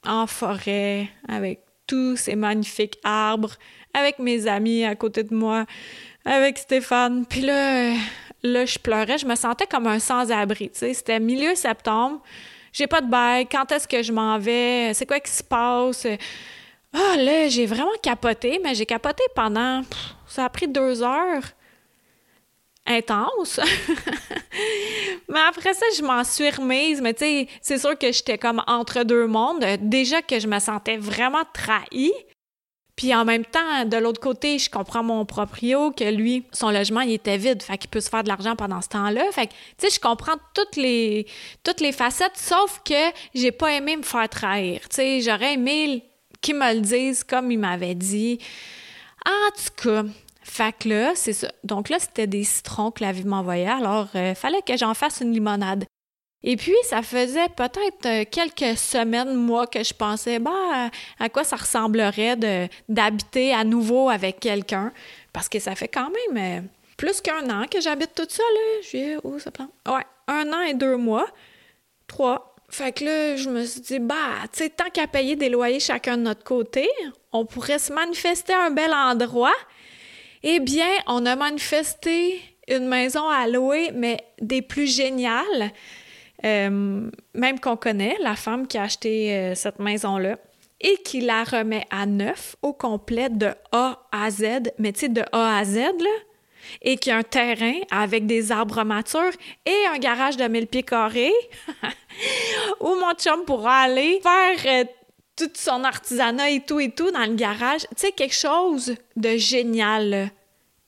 en 0.06 0.26
forêt 0.26 1.08
avec 1.26 1.60
tous 1.86 2.16
ces 2.16 2.36
magnifiques 2.36 2.98
arbres, 3.02 3.54
avec 3.94 4.18
mes 4.18 4.46
amis 4.46 4.84
à 4.84 4.94
côté 4.94 5.22
de 5.22 5.34
moi, 5.34 5.64
avec 6.24 6.58
Stéphane. 6.58 7.24
Puis 7.24 7.40
là, 7.40 7.94
là, 8.42 8.66
je 8.66 8.78
pleurais, 8.78 9.16
je 9.16 9.26
me 9.26 9.36
sentais 9.36 9.66
comme 9.66 9.86
un 9.86 9.98
sans-abri, 9.98 10.70
tu 10.70 10.80
sais. 10.80 10.94
C'était 10.94 11.20
milieu 11.20 11.54
septembre, 11.54 12.20
j'ai 12.72 12.86
pas 12.86 13.00
de 13.00 13.08
bail, 13.08 13.46
quand 13.46 13.70
est-ce 13.72 13.88
que 13.88 14.02
je 14.02 14.12
m'en 14.12 14.38
vais, 14.38 14.92
c'est 14.92 15.06
quoi 15.06 15.20
qui 15.20 15.30
se 15.30 15.42
passe? 15.42 16.06
Ah, 16.92 17.16
là, 17.16 17.48
j'ai 17.48 17.64
vraiment 17.64 17.88
capoté, 18.02 18.60
mais 18.62 18.74
j'ai 18.74 18.86
capoté 18.86 19.22
pendant... 19.34 19.82
ça 20.26 20.44
a 20.44 20.48
pris 20.50 20.68
deux 20.68 21.02
heures 21.02 21.44
intense. 22.86 23.60
mais 25.28 25.40
après 25.48 25.74
ça, 25.74 25.86
je 25.96 26.02
m'en 26.02 26.24
suis 26.24 26.50
remise. 26.50 27.00
Mais 27.00 27.14
tu 27.14 27.24
sais, 27.24 27.48
c'est 27.60 27.78
sûr 27.78 27.98
que 27.98 28.12
j'étais 28.12 28.38
comme 28.38 28.62
entre 28.66 29.02
deux 29.04 29.26
mondes. 29.26 29.64
Déjà 29.80 30.22
que 30.22 30.38
je 30.38 30.46
me 30.46 30.58
sentais 30.58 30.96
vraiment 30.96 31.44
trahie. 31.52 32.12
Puis 32.96 33.14
en 33.14 33.24
même 33.24 33.44
temps, 33.44 33.84
de 33.86 33.96
l'autre 33.96 34.20
côté, 34.20 34.58
je 34.58 34.68
comprends 34.68 35.02
mon 35.02 35.24
proprio 35.24 35.92
que 35.92 36.04
lui, 36.04 36.44
son 36.52 36.70
logement, 36.70 37.00
il 37.00 37.12
était 37.12 37.38
vide, 37.38 37.62
fait 37.62 37.78
qu'il 37.78 37.88
peut 37.88 38.00
se 38.00 38.10
faire 38.10 38.22
de 38.22 38.28
l'argent 38.28 38.54
pendant 38.54 38.82
ce 38.82 38.88
temps-là. 38.90 39.24
Fait 39.32 39.46
que, 39.46 39.52
tu 39.78 39.88
sais, 39.88 39.90
je 39.90 39.98
comprends 39.98 40.36
toutes 40.54 40.76
les, 40.76 41.26
facettes, 41.92 42.36
sauf 42.36 42.82
que 42.84 43.10
j'ai 43.34 43.50
pas 43.50 43.72
aimé 43.72 43.96
me 43.96 44.02
faire 44.02 44.28
trahir. 44.28 44.80
Tu 44.82 44.96
sais, 44.96 45.20
j'aurais 45.22 45.54
aimé 45.54 46.04
qu'il 46.42 46.56
me 46.56 46.74
le 46.74 46.80
dise 46.80 47.24
comme 47.24 47.50
il 47.50 47.58
m'avait 47.58 47.94
dit. 47.94 48.38
En 49.24 49.50
tout 49.50 49.88
cas, 49.88 50.04
fait 50.42 50.74
que 50.78 50.88
là, 50.88 51.12
c'est 51.14 51.32
ça. 51.32 51.48
Donc 51.64 51.88
là, 51.88 51.98
c'était 51.98 52.26
des 52.26 52.44
citrons 52.44 52.90
que 52.90 53.02
la 53.02 53.12
vie 53.12 53.24
m'envoyait. 53.24 53.68
Alors, 53.68 54.08
il 54.14 54.20
euh, 54.20 54.34
fallait 54.34 54.62
que 54.62 54.76
j'en 54.76 54.94
fasse 54.94 55.20
une 55.20 55.32
limonade. 55.32 55.84
Et 56.44 56.56
puis, 56.56 56.74
ça 56.84 57.02
faisait 57.02 57.48
peut-être 57.56 58.06
euh, 58.06 58.24
quelques 58.28 58.76
semaines, 58.76 59.34
mois, 59.34 59.66
que 59.66 59.82
je 59.84 59.94
pensais, 59.94 60.40
bah, 60.40 60.90
à 61.20 61.28
quoi 61.28 61.44
ça 61.44 61.56
ressemblerait 61.56 62.36
d'habiter 62.88 63.54
à 63.54 63.62
nouveau 63.62 64.08
avec 64.08 64.40
quelqu'un. 64.40 64.92
Parce 65.32 65.48
que 65.48 65.60
ça 65.60 65.74
fait 65.76 65.88
quand 65.88 66.10
même 66.10 66.64
euh, 66.64 66.66
plus 66.96 67.20
qu'un 67.20 67.48
an 67.48 67.66
que 67.70 67.80
j'habite 67.80 68.14
toute 68.14 68.32
seule. 68.32 68.82
Juillet, 68.82 69.16
août, 69.22 69.38
septembre. 69.38 69.70
Ouais, 69.86 70.04
un 70.26 70.52
an 70.52 70.62
et 70.62 70.74
deux 70.74 70.96
mois. 70.96 71.26
Trois. 72.08 72.56
Fait 72.68 72.90
que 72.90 73.04
là, 73.04 73.36
je 73.36 73.48
me 73.48 73.64
suis 73.64 73.80
dit, 73.80 73.98
bah, 74.00 74.16
tu 74.52 74.64
sais, 74.64 74.70
tant 74.70 74.90
qu'à 74.90 75.06
payer 75.06 75.36
des 75.36 75.48
loyers 75.50 75.78
chacun 75.78 76.16
de 76.16 76.22
notre 76.22 76.42
côté, 76.42 76.88
on 77.30 77.44
pourrait 77.44 77.78
se 77.78 77.92
manifester 77.92 78.54
un 78.54 78.70
bel 78.70 78.92
endroit 78.92 79.54
eh 80.42 80.60
bien, 80.60 80.90
on 81.06 81.24
a 81.26 81.36
manifesté 81.36 82.40
une 82.68 82.86
maison 82.86 83.28
à 83.28 83.46
louer, 83.48 83.90
mais 83.94 84.18
des 84.40 84.62
plus 84.62 84.86
géniales, 84.86 85.72
euh, 86.44 87.10
même 87.34 87.60
qu'on 87.60 87.76
connaît, 87.76 88.16
la 88.20 88.36
femme 88.36 88.66
qui 88.66 88.78
a 88.78 88.82
acheté 88.82 89.36
euh, 89.36 89.54
cette 89.54 89.78
maison-là, 89.78 90.38
et 90.80 90.96
qui 91.04 91.20
la 91.20 91.44
remet 91.44 91.86
à 91.90 92.06
neuf 92.06 92.56
au 92.62 92.72
complet 92.72 93.28
de 93.28 93.50
A 93.70 94.00
à 94.10 94.30
Z, 94.30 94.72
mais 94.78 94.92
tu 94.92 95.00
sais, 95.00 95.08
de 95.08 95.22
A 95.32 95.58
à 95.58 95.64
Z, 95.64 95.78
et 96.80 96.96
qui 96.96 97.10
a 97.10 97.18
un 97.18 97.22
terrain 97.22 97.74
avec 97.90 98.26
des 98.26 98.52
arbres 98.52 98.84
matures 98.84 99.32
et 99.66 99.86
un 99.92 99.98
garage 99.98 100.36
de 100.36 100.44
1000 100.44 100.66
pieds 100.66 100.82
carrés 100.82 101.32
où 102.80 102.94
mon 102.94 103.12
chum 103.14 103.44
pourra 103.44 103.80
aller 103.80 104.20
faire 104.22 104.84
euh, 104.84 104.84
tout 105.36 105.50
son 105.54 105.84
artisanat 105.84 106.50
et 106.50 106.60
tout 106.60 106.80
et 106.80 106.90
tout 106.90 107.10
dans 107.10 107.26
le 107.26 107.34
garage. 107.34 107.82
Tu 107.82 107.86
sais, 107.96 108.12
quelque 108.12 108.34
chose 108.34 108.94
de 109.16 109.36
génial. 109.36 110.30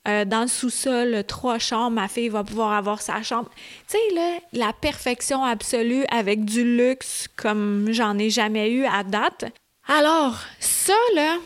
Euh, 0.07 0.27
dans 0.27 0.43
le 0.43 0.49
sous-sol, 0.49 1.25
trois 1.27 1.59
chambres, 1.59 1.93
ma 1.97 2.09
fille 2.09 2.29
va 2.29 2.45
pouvoir 2.45 2.75
avoir 2.75 3.01
sa 3.01 3.23
chambre. 3.23 3.49
Tu 3.89 3.97
sais, 3.97 4.15
là, 4.15 4.39
la 4.53 4.75
perfection 4.75 5.43
absolue 5.43 6.05
avec 6.11 6.45
du 6.45 6.77
luxe 6.77 7.27
comme 7.37 7.89
j'en 7.91 8.19
ai 8.19 8.29
jamais 8.29 8.71
eu 8.71 8.85
à 8.85 9.03
date. 9.03 9.47
Alors, 9.89 10.41
ça, 10.61 10.93
là, 11.15 11.39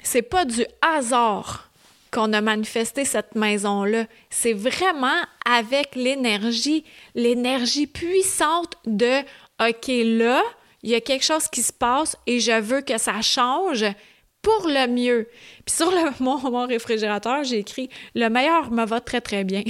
c'est 0.00 0.22
pas 0.22 0.44
du 0.44 0.64
hasard 0.80 1.70
qu'on 2.12 2.32
a 2.32 2.40
manifesté 2.40 3.04
cette 3.04 3.34
maison-là. 3.34 4.04
C'est 4.30 4.52
vraiment 4.52 5.20
avec 5.44 5.94
l'énergie, 5.94 6.84
l'énergie 7.14 7.86
puissante 7.86 8.74
de 8.86 9.20
OK, 9.60 9.88
là, 9.88 10.42
il 10.82 10.90
y 10.90 10.94
a 10.94 11.00
quelque 11.00 11.24
chose 11.24 11.48
qui 11.48 11.62
se 11.62 11.72
passe 11.72 12.16
et 12.26 12.40
je 12.40 12.58
veux 12.60 12.80
que 12.80 12.98
ça 12.98 13.20
change 13.22 13.84
pour 14.42 14.68
le 14.68 14.86
mieux. 14.86 15.28
Puis 15.64 15.74
sur 15.74 15.90
le, 15.90 16.10
mon, 16.20 16.66
réfrigérateur, 16.66 17.44
j'ai 17.44 17.58
écrit 17.58 17.88
Le 18.14 18.28
meilleur 18.28 18.70
me 18.70 18.84
va 18.84 19.00
très, 19.00 19.20
très 19.20 19.44
bien. 19.44 19.62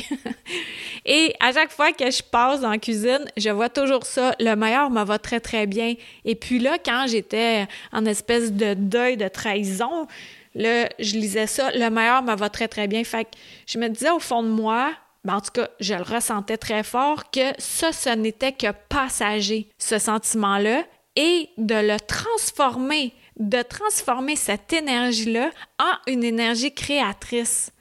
et 1.07 1.35
à 1.41 1.53
chaque 1.53 1.73
fois 1.73 1.93
que 1.93 2.11
je 2.11 2.23
passe 2.23 2.61
la 2.61 2.79
cuisine, 2.79 3.25
je 3.37 3.51
vois 3.51 3.69
toujours 3.69 4.05
ça 4.05 4.35
Le 4.39 4.55
meilleur 4.55 4.91
me 4.91 5.05
va 5.05 5.19
très, 5.19 5.41
très 5.41 5.67
bien. 5.67 5.95
Et 6.25 6.35
puis 6.35 6.59
là, 6.59 6.79
quand 6.79 7.07
j'étais 7.09 7.67
en 7.93 8.05
espèce 8.05 8.53
de 8.53 8.75
deuil 8.75 9.17
de 9.17 9.29
trahison, 9.29 10.07
je 10.55 11.17
lisais 11.17 11.47
ça 11.47 11.71
Le 11.73 11.89
meilleur 11.89 12.23
me 12.23 12.35
va 12.37 12.49
très, 12.51 12.69
très 12.69 12.89
bien. 12.89 13.03
Fait 13.05 13.25
que 13.25 13.31
je 13.67 13.79
me 13.79 13.89
disais 13.89 14.11
au 14.11 14.19
fond 14.19 14.43
de 14.43 14.49
moi, 14.49 14.93
ben 15.25 15.37
en 15.37 15.41
tout 15.41 15.51
cas, 15.53 15.69
je 15.81 15.95
le 15.95 16.03
ressentais 16.03 16.57
très 16.57 16.83
fort 16.83 17.31
que 17.31 17.53
ça, 17.59 17.93
ce 17.93 18.11
n'était 18.11 18.53
que 18.53 18.69
passager, 18.89 19.69
ce 19.79 19.99
sentiment-là, 19.99 20.85
et 21.19 21.51
de 21.59 21.75
le 21.75 21.99
transformer, 21.99 23.13
de 23.41 23.61
transformer 23.63 24.37
cette 24.37 24.73
énergie-là 24.73 25.51
en 25.81 26.13
une 26.13 26.23
énergie 26.23 26.73
créatrice, 26.73 27.73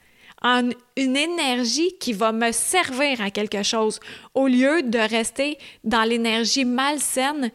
en 0.42 0.68
une 0.96 1.16
énergie 1.16 1.96
qui 2.00 2.12
va 2.12 2.32
me 2.32 2.50
servir 2.50 3.20
à 3.20 3.30
quelque 3.30 3.62
chose, 3.62 4.00
au 4.34 4.48
lieu 4.48 4.82
de 4.82 4.98
rester 4.98 5.56
dans 5.84 6.02
l'énergie 6.02 6.64
malsaine 6.64 7.52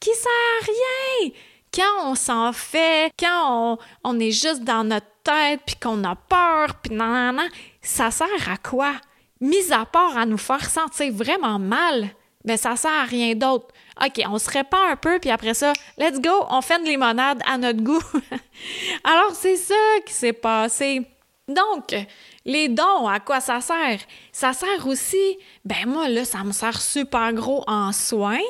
qui 0.00 0.10
sert 0.10 0.30
à 0.60 0.64
rien. 0.66 1.32
Quand 1.74 2.12
on 2.12 2.14
s'en 2.14 2.52
fait, 2.52 3.12
quand 3.18 3.78
on, 4.04 4.20
est 4.20 4.30
juste 4.30 4.62
dans 4.62 4.84
notre 4.84 5.10
tête, 5.24 5.62
puis 5.66 5.74
qu'on 5.74 6.04
a 6.04 6.14
peur, 6.14 6.76
puis 6.80 6.94
nan, 6.94 7.40
ça 7.82 8.12
sert 8.12 8.48
à 8.48 8.56
quoi? 8.56 8.92
Mis 9.40 9.72
à 9.72 9.84
part 9.84 10.16
à 10.16 10.26
nous 10.26 10.38
faire 10.38 10.70
sentir 10.70 11.12
vraiment 11.12 11.58
mal, 11.58 12.10
mais 12.44 12.56
ça 12.56 12.76
sert 12.76 12.90
à 12.90 13.04
rien 13.04 13.34
d'autre. 13.34 13.68
OK, 14.04 14.22
on 14.28 14.38
se 14.38 14.50
répand 14.50 14.90
un 14.90 14.96
peu, 14.96 15.18
puis 15.18 15.30
après 15.30 15.54
ça, 15.54 15.72
let's 15.98 16.20
go, 16.20 16.30
on 16.50 16.60
fait 16.60 16.78
une 16.78 16.84
limonade 16.84 17.40
à 17.46 17.58
notre 17.58 17.80
goût. 17.80 18.02
Alors, 19.04 19.32
c'est 19.34 19.56
ça 19.56 19.74
qui 20.04 20.12
s'est 20.12 20.32
passé. 20.32 21.02
Donc, 21.46 21.94
les 22.44 22.68
dons, 22.68 23.06
à 23.06 23.20
quoi 23.20 23.40
ça 23.40 23.60
sert? 23.60 24.00
Ça 24.32 24.52
sert 24.52 24.86
aussi, 24.86 25.38
ben 25.64 25.86
moi, 25.86 26.08
là, 26.08 26.24
ça 26.24 26.42
me 26.42 26.52
sert 26.52 26.80
super 26.80 27.32
gros 27.32 27.62
en 27.66 27.92
soins, 27.92 28.40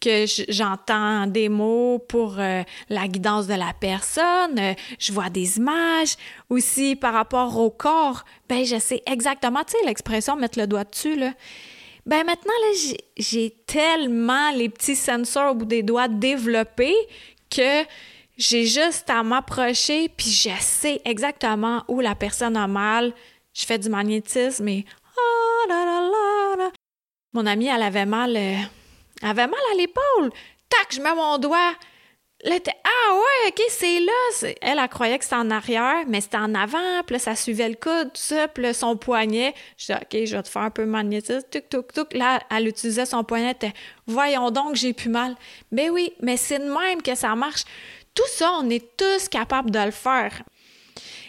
que 0.00 0.24
j'entends 0.48 1.26
des 1.26 1.48
mots 1.48 1.98
pour 1.98 2.36
euh, 2.38 2.62
la 2.88 3.06
guidance 3.06 3.46
de 3.46 3.54
la 3.54 3.72
personne, 3.78 4.58
euh, 4.58 4.72
je 4.98 5.12
vois 5.12 5.28
des 5.28 5.58
images. 5.58 6.16
Aussi, 6.48 6.96
par 6.96 7.12
rapport 7.12 7.58
au 7.58 7.70
corps, 7.70 8.24
ben 8.48 8.64
je 8.64 8.78
sais 8.78 9.02
exactement, 9.06 9.62
tu 9.64 9.72
sais, 9.72 9.86
l'expression 9.86 10.36
mettre 10.36 10.58
le 10.58 10.66
doigt 10.66 10.84
dessus, 10.84 11.16
là. 11.16 11.32
Ben 12.06 12.24
maintenant, 12.24 12.52
là, 12.62 12.94
j'ai 13.16 13.50
tellement 13.66 14.50
les 14.52 14.68
petits 14.68 14.96
sensors 14.96 15.52
au 15.52 15.54
bout 15.54 15.64
des 15.64 15.82
doigts 15.82 16.08
développés 16.08 16.96
que 17.50 17.84
j'ai 18.36 18.64
juste 18.64 19.10
à 19.10 19.22
m'approcher, 19.22 20.08
puis 20.08 20.30
je 20.30 20.50
sais 20.60 21.02
exactement 21.04 21.84
où 21.88 22.00
la 22.00 22.14
personne 22.14 22.56
a 22.56 22.66
mal. 22.66 23.12
Je 23.52 23.66
fais 23.66 23.78
du 23.78 23.88
magnétisme 23.88 24.66
et... 24.68 24.86
Ah, 25.68 26.70
mon 27.32 27.46
amie, 27.46 27.66
elle 27.66 27.82
avait 27.82 28.06
mal... 28.06 28.36
Euh, 28.36 28.56
elle 29.22 29.28
avait 29.28 29.46
mal 29.46 29.60
à 29.72 29.76
l'épaule. 29.76 30.30
Tac, 30.68 30.94
je 30.94 31.00
mets 31.00 31.14
mon 31.14 31.36
doigt. 31.38 31.74
Ah 32.46 33.14
ouais, 33.14 33.48
ok, 33.48 33.60
c'est 33.68 34.00
là. 34.00 34.52
Elle, 34.62 34.78
elle 34.78 34.88
croyait 34.88 35.18
que 35.18 35.24
c'était 35.24 35.36
en 35.36 35.50
arrière, 35.50 36.04
mais 36.08 36.20
c'était 36.20 36.38
en 36.38 36.54
avant. 36.54 37.02
Puis 37.06 37.14
là, 37.14 37.18
ça 37.18 37.36
suivait 37.36 37.68
le 37.68 37.74
coude, 37.74 38.12
tout 38.12 38.20
ça. 38.20 38.48
Puis 38.48 38.62
là, 38.62 38.72
son 38.72 38.96
poignet. 38.96 39.54
Je 39.76 39.86
dis, 39.86 39.92
ok, 39.92 40.24
je 40.26 40.36
vais 40.36 40.42
te 40.42 40.48
faire 40.48 40.62
un 40.62 40.70
peu 40.70 40.86
magnétisme. 40.86 41.42
Tuk, 41.50 41.68
tuk, 41.68 41.92
tuk. 41.92 42.14
Là, 42.14 42.40
elle 42.50 42.68
utilisait 42.68 43.06
son 43.06 43.24
poignet. 43.24 43.54
Elle 43.60 43.72
Voyons 44.06 44.50
donc, 44.50 44.74
j'ai 44.74 44.92
plus 44.92 45.10
mal. 45.10 45.36
Ben 45.70 45.90
oui, 45.90 46.14
mais 46.20 46.36
c'est 46.36 46.58
de 46.58 46.64
même 46.64 47.02
que 47.02 47.14
ça 47.14 47.34
marche. 47.34 47.64
Tout 48.14 48.28
ça, 48.28 48.52
on 48.60 48.70
est 48.70 48.96
tous 48.96 49.28
capables 49.28 49.70
de 49.70 49.78
le 49.78 49.90
faire. 49.90 50.42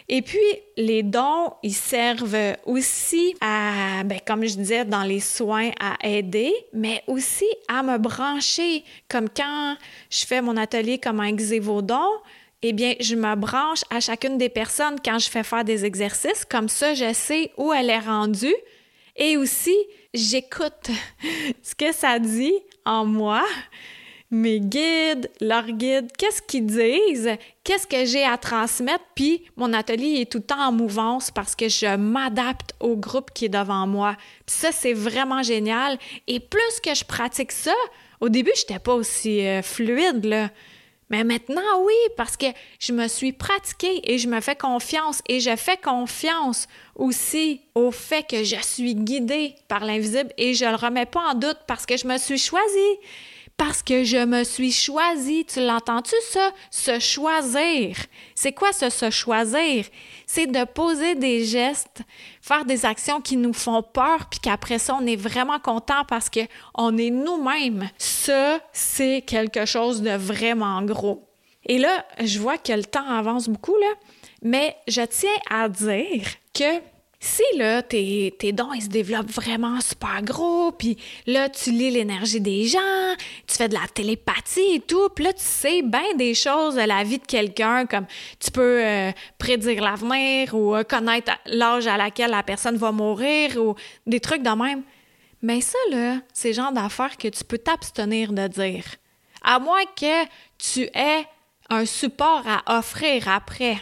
Et 0.08 0.22
puis, 0.22 0.38
les 0.76 1.02
dons, 1.02 1.52
ils 1.62 1.74
servent 1.74 2.56
aussi 2.66 3.34
à, 3.40 4.02
ben, 4.04 4.18
comme 4.26 4.44
je 4.44 4.56
disais, 4.56 4.84
dans 4.84 5.04
les 5.04 5.20
soins, 5.20 5.70
à 5.80 5.96
aider, 6.06 6.52
mais 6.72 7.02
aussi 7.06 7.46
à 7.68 7.82
me 7.82 7.98
brancher. 7.98 8.84
Comme 9.08 9.28
quand 9.28 9.76
je 10.10 10.26
fais 10.26 10.42
mon 10.42 10.56
atelier 10.56 10.98
Comment 10.98 11.22
aiguiser 11.24 11.60
vos 11.60 11.82
dons, 11.82 12.20
eh 12.62 12.72
bien, 12.72 12.94
je 13.00 13.16
me 13.16 13.34
branche 13.34 13.82
à 13.90 14.00
chacune 14.00 14.38
des 14.38 14.48
personnes 14.48 14.96
quand 15.04 15.18
je 15.18 15.28
fais 15.28 15.42
faire 15.42 15.64
des 15.64 15.84
exercices. 15.84 16.44
Comme 16.44 16.68
ça, 16.68 16.94
je 16.94 17.12
sais 17.12 17.50
où 17.56 17.72
elle 17.72 17.90
est 17.90 17.98
rendue. 17.98 18.54
Et 19.16 19.36
aussi, 19.36 19.76
j'écoute 20.14 20.90
ce 21.62 21.74
que 21.74 21.92
ça 21.92 22.18
dit 22.18 22.54
en 22.84 23.04
moi 23.04 23.44
mes 24.32 24.60
guides, 24.60 25.30
leurs 25.42 25.70
guides, 25.70 26.10
qu'est-ce 26.16 26.40
qu'ils 26.40 26.64
disent, 26.64 27.36
qu'est-ce 27.64 27.86
que 27.86 28.06
j'ai 28.06 28.24
à 28.24 28.38
transmettre, 28.38 29.04
puis 29.14 29.44
mon 29.56 29.74
atelier 29.74 30.22
est 30.22 30.32
tout 30.32 30.38
le 30.38 30.44
temps 30.44 30.68
en 30.68 30.72
mouvance 30.72 31.30
parce 31.30 31.54
que 31.54 31.68
je 31.68 31.96
m'adapte 31.96 32.72
au 32.80 32.96
groupe 32.96 33.30
qui 33.32 33.44
est 33.44 33.50
devant 33.50 33.86
moi. 33.86 34.16
Puis 34.46 34.56
ça, 34.56 34.72
c'est 34.72 34.94
vraiment 34.94 35.42
génial. 35.42 35.98
Et 36.26 36.40
plus 36.40 36.80
que 36.82 36.94
je 36.94 37.04
pratique 37.04 37.52
ça, 37.52 37.74
au 38.20 38.30
début, 38.30 38.52
je 38.56 38.62
n'étais 38.62 38.78
pas 38.78 38.94
aussi 38.94 39.46
euh, 39.46 39.60
fluide, 39.60 40.24
là. 40.24 40.50
Mais 41.10 41.24
maintenant, 41.24 41.82
oui, 41.82 41.92
parce 42.16 42.38
que 42.38 42.46
je 42.78 42.94
me 42.94 43.06
suis 43.06 43.34
pratiquée 43.34 44.00
et 44.10 44.16
je 44.16 44.28
me 44.28 44.40
fais 44.40 44.56
confiance 44.56 45.20
et 45.28 45.40
je 45.40 45.54
fais 45.56 45.76
confiance 45.76 46.68
aussi 46.96 47.60
au 47.74 47.90
fait 47.90 48.26
que 48.26 48.44
je 48.44 48.56
suis 48.62 48.94
guidée 48.94 49.54
par 49.68 49.84
l'invisible 49.84 50.32
et 50.38 50.54
je 50.54 50.64
le 50.64 50.74
remets 50.74 51.04
pas 51.04 51.20
en 51.32 51.34
doute 51.34 51.58
parce 51.66 51.84
que 51.84 51.98
je 51.98 52.06
me 52.06 52.16
suis 52.16 52.38
choisie 52.38 52.98
parce 53.56 53.82
que 53.82 54.04
je 54.04 54.24
me 54.24 54.44
suis 54.44 54.72
choisie. 54.72 55.44
Tu 55.44 55.64
l'entends-tu 55.64 56.14
ça? 56.30 56.50
Se 56.70 56.98
choisir. 56.98 57.96
C'est 58.34 58.52
quoi 58.52 58.72
ce 58.72 58.90
se 58.90 59.10
choisir? 59.10 59.86
C'est 60.26 60.46
de 60.46 60.64
poser 60.64 61.14
des 61.14 61.44
gestes, 61.44 62.02
faire 62.40 62.64
des 62.64 62.84
actions 62.84 63.20
qui 63.20 63.36
nous 63.36 63.52
font 63.52 63.82
peur, 63.82 64.26
puis 64.30 64.40
qu'après 64.40 64.78
ça, 64.78 64.96
on 65.00 65.06
est 65.06 65.16
vraiment 65.16 65.58
content 65.58 66.04
parce 66.08 66.28
qu'on 66.28 66.96
est 66.96 67.10
nous-mêmes. 67.10 67.88
Ça, 67.98 68.60
c'est 68.72 69.22
quelque 69.26 69.64
chose 69.64 70.02
de 70.02 70.12
vraiment 70.12 70.82
gros. 70.82 71.28
Et 71.66 71.78
là, 71.78 72.04
je 72.22 72.38
vois 72.38 72.58
que 72.58 72.72
le 72.72 72.84
temps 72.84 73.08
avance 73.08 73.48
beaucoup, 73.48 73.76
là, 73.76 73.94
mais 74.42 74.76
je 74.88 75.02
tiens 75.02 75.30
à 75.48 75.68
dire 75.68 76.26
que 76.52 76.80
si 77.24 77.44
là, 77.56 77.82
tes, 77.82 78.32
dons, 78.52 78.72
ils 78.72 78.82
se 78.82 78.88
développent 78.88 79.30
vraiment 79.30 79.80
super 79.80 80.22
gros, 80.22 80.72
puis 80.72 80.98
là, 81.24 81.48
tu 81.48 81.70
lis 81.70 81.92
l'énergie 81.92 82.40
des 82.40 82.66
gens, 82.66 83.14
tu 83.46 83.54
fais 83.54 83.68
de 83.68 83.74
la 83.74 83.86
télépathie 83.94 84.74
et 84.74 84.80
tout, 84.80 85.08
puis 85.14 85.26
là, 85.26 85.32
tu 85.32 85.44
sais 85.44 85.82
bien 85.82 86.14
des 86.16 86.34
choses 86.34 86.74
de 86.74 86.80
la 86.80 87.04
vie 87.04 87.20
de 87.20 87.24
quelqu'un, 87.24 87.86
comme 87.86 88.06
tu 88.40 88.50
peux 88.50 88.84
euh, 88.84 89.12
prédire 89.38 89.84
l'avenir 89.84 90.52
ou 90.52 90.74
euh, 90.74 90.82
connaître 90.82 91.30
l'âge 91.46 91.86
à 91.86 91.96
laquelle 91.96 92.32
la 92.32 92.42
personne 92.42 92.76
va 92.76 92.90
mourir 92.90 93.56
ou 93.56 93.76
des 94.04 94.18
trucs 94.18 94.42
de 94.42 94.50
même. 94.50 94.82
Mais 95.42 95.60
ça, 95.60 95.78
là, 95.92 96.16
c'est 96.32 96.48
le 96.48 96.54
genre 96.54 96.72
d'affaires 96.72 97.16
que 97.16 97.28
tu 97.28 97.44
peux 97.44 97.58
t'abstenir 97.58 98.32
de 98.32 98.48
dire. 98.48 98.84
À 99.44 99.60
moins 99.60 99.84
que 99.96 100.24
tu 100.58 100.88
aies 100.92 101.24
un 101.70 101.86
support 101.86 102.42
à 102.48 102.78
offrir 102.78 103.28
après. 103.28 103.76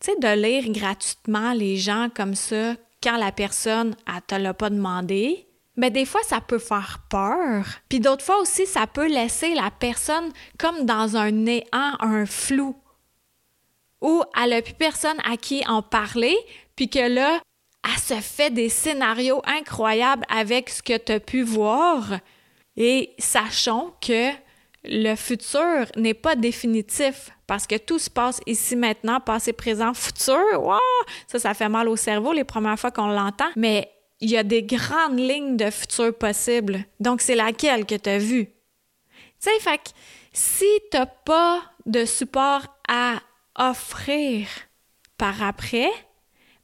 Tu 0.00 0.12
sais, 0.12 0.16
de 0.18 0.40
lire 0.40 0.70
gratuitement 0.70 1.52
les 1.52 1.76
gens 1.76 2.08
comme 2.14 2.34
ça 2.34 2.74
quand 3.02 3.16
la 3.16 3.32
personne, 3.32 3.96
elle 4.06 4.22
te 4.26 4.34
l'a 4.34 4.54
pas 4.54 4.70
demandé, 4.70 5.46
mais 5.76 5.90
des 5.90 6.04
fois, 6.04 6.22
ça 6.24 6.40
peut 6.40 6.58
faire 6.58 7.00
peur. 7.08 7.64
Puis 7.88 8.00
d'autres 8.00 8.24
fois 8.24 8.40
aussi, 8.40 8.66
ça 8.66 8.86
peut 8.86 9.06
laisser 9.06 9.54
la 9.54 9.70
personne 9.70 10.32
comme 10.58 10.84
dans 10.84 11.16
un 11.16 11.30
néant, 11.30 11.94
un 12.00 12.26
flou, 12.26 12.74
où 14.00 14.22
elle 14.36 14.50
n'a 14.50 14.62
plus 14.62 14.74
personne 14.74 15.18
à 15.24 15.36
qui 15.36 15.64
en 15.66 15.82
parler, 15.82 16.36
puis 16.74 16.88
que 16.88 17.08
là, 17.08 17.40
elle 17.84 18.00
se 18.00 18.20
fait 18.20 18.50
des 18.50 18.68
scénarios 18.68 19.40
incroyables 19.44 20.24
avec 20.28 20.68
ce 20.68 20.82
que 20.82 20.96
tu 20.96 21.12
as 21.12 21.20
pu 21.20 21.42
voir. 21.42 22.18
Et 22.76 23.14
sachons 23.18 23.92
que 24.00 24.30
le 24.84 25.14
futur 25.16 25.86
n'est 25.96 26.14
pas 26.14 26.36
définitif 26.36 27.30
parce 27.46 27.66
que 27.66 27.76
tout 27.76 27.98
se 27.98 28.10
passe 28.10 28.40
ici 28.46 28.76
maintenant, 28.76 29.20
passé, 29.20 29.52
présent, 29.52 29.94
futur. 29.94 30.62
Wow! 30.62 30.78
Ça, 31.26 31.38
ça 31.38 31.54
fait 31.54 31.68
mal 31.68 31.88
au 31.88 31.96
cerveau 31.96 32.32
les 32.32 32.44
premières 32.44 32.78
fois 32.78 32.90
qu'on 32.90 33.08
l'entend, 33.08 33.48
mais 33.56 33.90
il 34.20 34.30
y 34.30 34.36
a 34.36 34.42
des 34.42 34.62
grandes 34.62 35.18
lignes 35.18 35.56
de 35.56 35.70
futur 35.70 36.16
possibles. 36.16 36.84
Donc, 37.00 37.20
c'est 37.20 37.34
laquelle 37.34 37.86
que 37.86 37.94
tu 37.94 38.10
as 38.10 38.18
vue? 38.18 38.46
Tu 38.46 38.52
sais, 39.50 39.60
fait 39.60 39.78
que 39.78 39.90
si 40.32 40.66
tu 40.90 40.98
pas 41.24 41.62
de 41.86 42.04
support 42.04 42.62
à 42.88 43.20
offrir 43.56 44.48
par 45.16 45.42
après, 45.42 45.90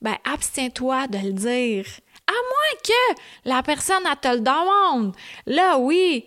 ben 0.00 0.16
abstiens-toi 0.24 1.06
de 1.08 1.18
le 1.18 1.32
dire. 1.32 1.86
À 2.26 2.32
moins 2.32 2.80
que 2.84 3.20
la 3.48 3.62
personne, 3.62 4.02
elle 4.10 4.20
te 4.20 4.28
le 4.28 4.40
demande. 4.40 5.14
Là, 5.46 5.78
oui. 5.78 6.26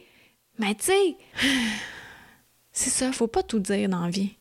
Mais 0.60 0.76
tu 0.76 0.86
sais, 0.86 1.18
c'est 2.72 2.90
ça, 2.90 3.12
faut 3.12 3.28
pas 3.28 3.44
tout 3.44 3.60
dire 3.60 3.90
dans 3.90 4.06
la 4.06 4.10
vie 4.10 4.38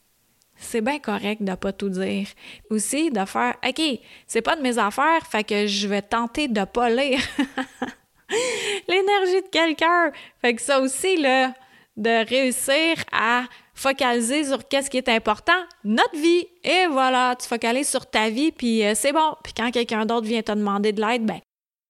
c'est 0.58 0.80
bien 0.80 0.98
correct 0.98 1.42
de 1.42 1.54
pas 1.54 1.72
tout 1.72 1.88
dire. 1.88 2.26
Aussi, 2.70 3.10
de 3.10 3.24
faire 3.24 3.54
OK, 3.66 3.82
c'est 4.26 4.42
pas 4.42 4.56
de 4.56 4.62
mes 4.62 4.78
affaires, 4.78 5.26
fait 5.30 5.44
que 5.44 5.66
je 5.66 5.88
vais 5.88 6.02
tenter 6.02 6.48
de 6.48 6.64
pas 6.64 6.88
lire 6.88 7.20
l'énergie 8.88 9.42
de 9.42 9.48
quelqu'un. 9.50 10.12
Fait 10.40 10.54
que 10.54 10.62
ça 10.62 10.80
aussi, 10.80 11.16
là, 11.16 11.52
de 11.96 12.28
réussir 12.28 12.96
à 13.12 13.44
focaliser 13.74 14.44
sur 14.44 14.66
qu'est-ce 14.66 14.90
qui 14.90 14.96
est 14.96 15.08
important, 15.08 15.52
notre 15.84 16.16
vie. 16.16 16.46
Et 16.64 16.86
voilà, 16.90 17.36
tu 17.36 17.46
focalises 17.46 17.88
sur 17.88 18.06
ta 18.06 18.30
vie, 18.30 18.52
puis 18.52 18.84
euh, 18.84 18.94
c'est 18.94 19.12
bon. 19.12 19.34
Puis 19.44 19.52
quand 19.54 19.70
quelqu'un 19.70 20.06
d'autre 20.06 20.26
vient 20.26 20.42
te 20.42 20.52
demander 20.52 20.92
de 20.92 21.00
l'aide, 21.00 21.24
ben 21.26 21.40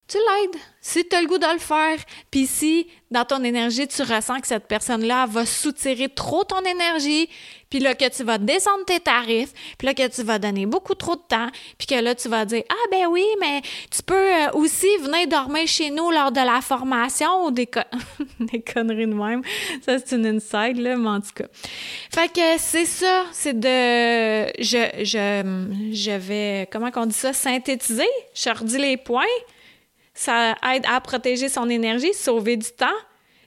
tu 0.07 0.17
l'aides. 0.17 0.61
Si 0.79 1.05
tu 1.05 1.15
as 1.15 1.21
le 1.21 1.27
goût 1.27 1.37
de 1.37 1.51
le 1.51 1.59
faire, 1.59 1.97
puis 2.31 2.47
si 2.47 2.87
dans 3.11 3.25
ton 3.25 3.43
énergie, 3.43 3.87
tu 3.87 4.01
ressens 4.03 4.39
que 4.39 4.47
cette 4.47 4.67
personne-là 4.67 5.25
va 5.25 5.45
soutirer 5.45 6.07
trop 6.07 6.45
ton 6.45 6.61
énergie, 6.61 7.29
puis 7.69 7.79
là 7.79 7.93
que 7.93 8.07
tu 8.09 8.23
vas 8.23 8.37
descendre 8.37 8.85
tes 8.85 9.01
tarifs, 9.01 9.51
puis 9.77 9.85
là 9.85 9.93
que 9.93 10.07
tu 10.07 10.23
vas 10.23 10.39
donner 10.39 10.65
beaucoup 10.65 10.95
trop 10.95 11.15
de 11.15 11.21
temps, 11.27 11.49
puis 11.77 11.87
que 11.87 11.95
là 11.95 12.15
tu 12.15 12.29
vas 12.29 12.45
dire 12.45 12.63
"Ah 12.69 12.87
ben 12.89 13.07
oui, 13.07 13.25
mais 13.39 13.61
tu 13.91 14.01
peux 14.01 14.15
euh, 14.15 14.51
aussi 14.53 14.87
venir 15.01 15.27
dormir 15.27 15.67
chez 15.67 15.89
nous 15.89 16.09
lors 16.09 16.31
de 16.31 16.39
la 16.39 16.61
formation 16.61 17.45
ou 17.45 17.51
des, 17.51 17.69
des 18.39 18.61
conneries 18.61 19.07
de 19.07 19.13
même." 19.13 19.41
Ça 19.85 19.97
c'est 19.99 20.15
une 20.15 20.25
inside 20.25 20.77
là, 20.77 20.95
mais 20.95 21.09
en 21.09 21.19
tout 21.19 21.33
cas. 21.35 21.47
Fait 22.13 22.31
que 22.31 22.57
c'est 22.59 22.85
ça, 22.85 23.25
c'est 23.33 23.59
de 23.59 24.53
je 24.61 25.03
je 25.03 25.91
je 25.91 26.11
vais 26.11 26.69
comment 26.71 26.91
qu'on 26.91 27.05
dit 27.05 27.13
ça, 27.13 27.33
synthétiser, 27.33 28.07
je 28.33 28.49
redis 28.49 28.77
les 28.77 28.95
points 28.95 29.25
ça 30.17 30.55
aide 30.73 30.83
à 30.89 30.99
protéger 30.99 31.47
son 31.47 31.69
énergie, 31.69 32.13
sauver 32.13 32.57
du 32.57 32.71
temps, 32.71 32.87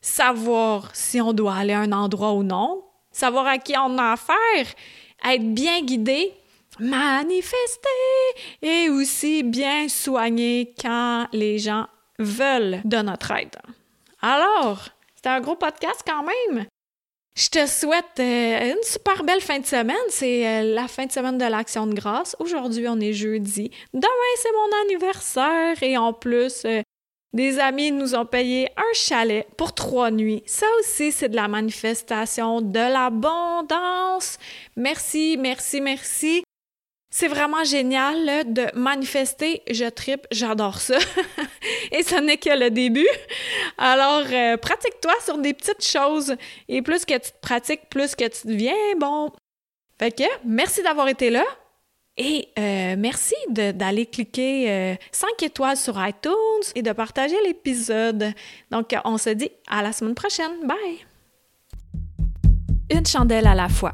savoir 0.01 0.95
si 0.95 1.21
on 1.21 1.33
doit 1.33 1.57
aller 1.57 1.73
à 1.73 1.81
un 1.81 1.91
endroit 1.91 2.33
ou 2.33 2.45
non, 2.45 2.85
savoir 3.11 3.47
à 3.49 3.59
qui 3.59 3.75
on 3.77 3.99
a 3.99 4.13
affaire, 4.13 4.67
être 5.25 5.53
bien 5.53 5.83
guidé, 5.83 6.33
manifester 6.79 7.89
et 8.63 8.89
aussi 8.89 9.43
bien 9.43 9.89
soigner 9.89 10.73
quand 10.81 11.27
les 11.33 11.59
gens 11.59 11.87
veulent 12.21 12.81
de 12.85 12.99
notre 12.99 13.33
aide. 13.33 13.57
Alors, 14.23 14.91
c'était 15.17 15.31
un 15.31 15.41
gros 15.41 15.57
podcast 15.57 16.05
quand 16.07 16.23
même. 16.23 16.67
Je 17.41 17.49
te 17.49 17.67
souhaite 17.67 18.19
euh, 18.19 18.73
une 18.73 18.83
super 18.83 19.25
belle 19.25 19.41
fin 19.41 19.59
de 19.61 19.65
semaine. 19.65 19.97
C'est 20.11 20.47
euh, 20.47 20.75
la 20.75 20.89
fin 20.89 21.07
de 21.07 21.13
semaine 21.13 21.39
de 21.39 21.45
l'Action 21.47 21.87
de 21.87 21.95
grâce. 21.95 22.37
Aujourd'hui, 22.39 22.87
on 22.87 23.01
est 23.01 23.15
jeudi. 23.15 23.71
Demain, 23.95 24.35
c'est 24.37 24.53
mon 24.53 24.85
anniversaire. 24.85 25.83
Et 25.83 25.97
en 25.97 26.13
plus, 26.13 26.67
euh, 26.67 26.83
des 27.33 27.59
amis 27.59 27.93
nous 27.93 28.15
ont 28.15 28.27
payé 28.27 28.69
un 28.77 28.93
chalet 28.93 29.47
pour 29.57 29.75
trois 29.75 30.11
nuits. 30.11 30.43
Ça 30.45 30.67
aussi, 30.81 31.13
c'est 31.13 31.31
de 31.31 31.37
la 31.37 31.49
manifestation 31.49 32.61
de 32.61 32.79
l'abondance. 32.79 34.37
Merci, 34.77 35.39
merci, 35.39 35.81
merci. 35.81 36.43
C'est 37.13 37.27
vraiment 37.27 37.65
génial 37.65 38.53
de 38.53 38.67
manifester. 38.79 39.63
Je 39.69 39.87
tripe, 39.87 40.29
j'adore 40.31 40.81
ça. 40.81 40.97
et 41.93 42.05
ce 42.05 42.15
n'est 42.21 42.37
que 42.37 42.57
le 42.57 42.71
début. 42.71 43.09
Alors, 43.79 44.23
euh, 44.31 44.57
pratique-toi 44.57 45.15
sur 45.25 45.37
des 45.39 45.53
petites 45.53 45.85
choses. 45.85 46.37
Et 46.69 46.83
plus 46.83 47.05
que 47.05 47.15
tu 47.15 47.33
te 47.33 47.41
pratiques, 47.43 47.89
plus 47.91 48.15
que 48.15 48.29
tu 48.29 48.47
deviens 48.47 48.75
bon. 48.99 49.33
Fait 49.99 50.17
que, 50.17 50.23
merci 50.45 50.83
d'avoir 50.85 51.09
été 51.09 51.31
là. 51.31 51.45
Et 52.17 52.49
euh, 52.59 52.95
merci 52.97 53.35
d'aller 53.49 54.07
cliquer 54.07 54.99
5 55.11 55.29
euh, 55.29 55.47
étoiles 55.47 55.77
sur 55.77 56.01
iTunes 56.07 56.33
et 56.77 56.83
de 56.83 56.93
partager 56.93 57.37
l'épisode. 57.45 58.33
Donc, 58.71 58.95
on 59.05 59.19
se 59.19 59.31
dit 59.31 59.51
à 59.69 59.83
la 59.83 59.93
semaine 59.93 60.15
prochaine. 60.15 60.53
Bye! 60.65 61.07
Une 62.89 63.07
chandelle 63.07 63.49
à 63.49 63.55
la 63.55 63.69
fois. 63.69 63.93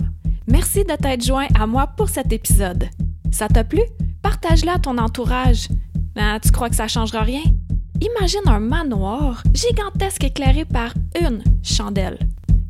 Merci 0.48 0.84
de 0.84 0.94
t'être 0.96 1.24
joint 1.24 1.48
à 1.58 1.66
moi 1.66 1.86
pour 1.86 2.08
cet 2.08 2.32
épisode. 2.32 2.88
Ça 3.36 3.48
t'a 3.48 3.64
plu? 3.64 3.82
Partage-la 4.22 4.76
à 4.76 4.78
ton 4.78 4.96
entourage. 4.96 5.68
Ben, 6.14 6.40
tu 6.42 6.50
crois 6.50 6.70
que 6.70 6.74
ça 6.74 6.88
changera 6.88 7.20
rien? 7.20 7.42
Imagine 8.00 8.40
un 8.46 8.60
manoir 8.60 9.42
gigantesque 9.52 10.24
éclairé 10.24 10.64
par 10.64 10.94
une 11.20 11.44
chandelle. 11.62 12.18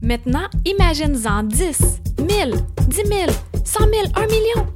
Maintenant, 0.03 0.49
imagine-en 0.65 1.45
10, 1.45 2.01
1000, 2.19 2.55
10 2.89 2.97
000, 2.97 3.07
100 3.65 3.79
000, 3.79 3.93
1 4.17 4.27
million. 4.27 4.67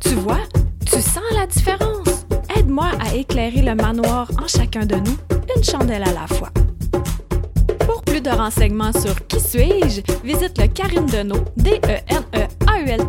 Tu 0.00 0.10
vois, 0.10 0.42
tu 0.86 1.00
sens 1.00 1.24
la 1.34 1.48
différence. 1.48 2.24
Aide-moi 2.56 2.92
à 3.00 3.12
éclairer 3.12 3.62
le 3.62 3.74
manoir 3.74 4.30
en 4.40 4.46
chacun 4.46 4.86
de 4.86 4.94
nous, 4.94 5.16
une 5.56 5.64
chandelle 5.64 6.04
à 6.04 6.12
la 6.12 6.28
fois. 6.28 6.50
Pour 7.84 8.02
plus 8.02 8.20
de 8.20 8.30
renseignements 8.30 8.92
sur 8.92 9.26
Qui 9.26 9.40
suis-je, 9.40 10.02
visite 10.22 10.56
le 10.60 10.68
Karine 10.68 11.06
Deneau, 11.06 11.42
d 11.56 11.80
n 11.82 12.22
a 12.68 12.80
u 12.80 12.88
l 12.88 13.08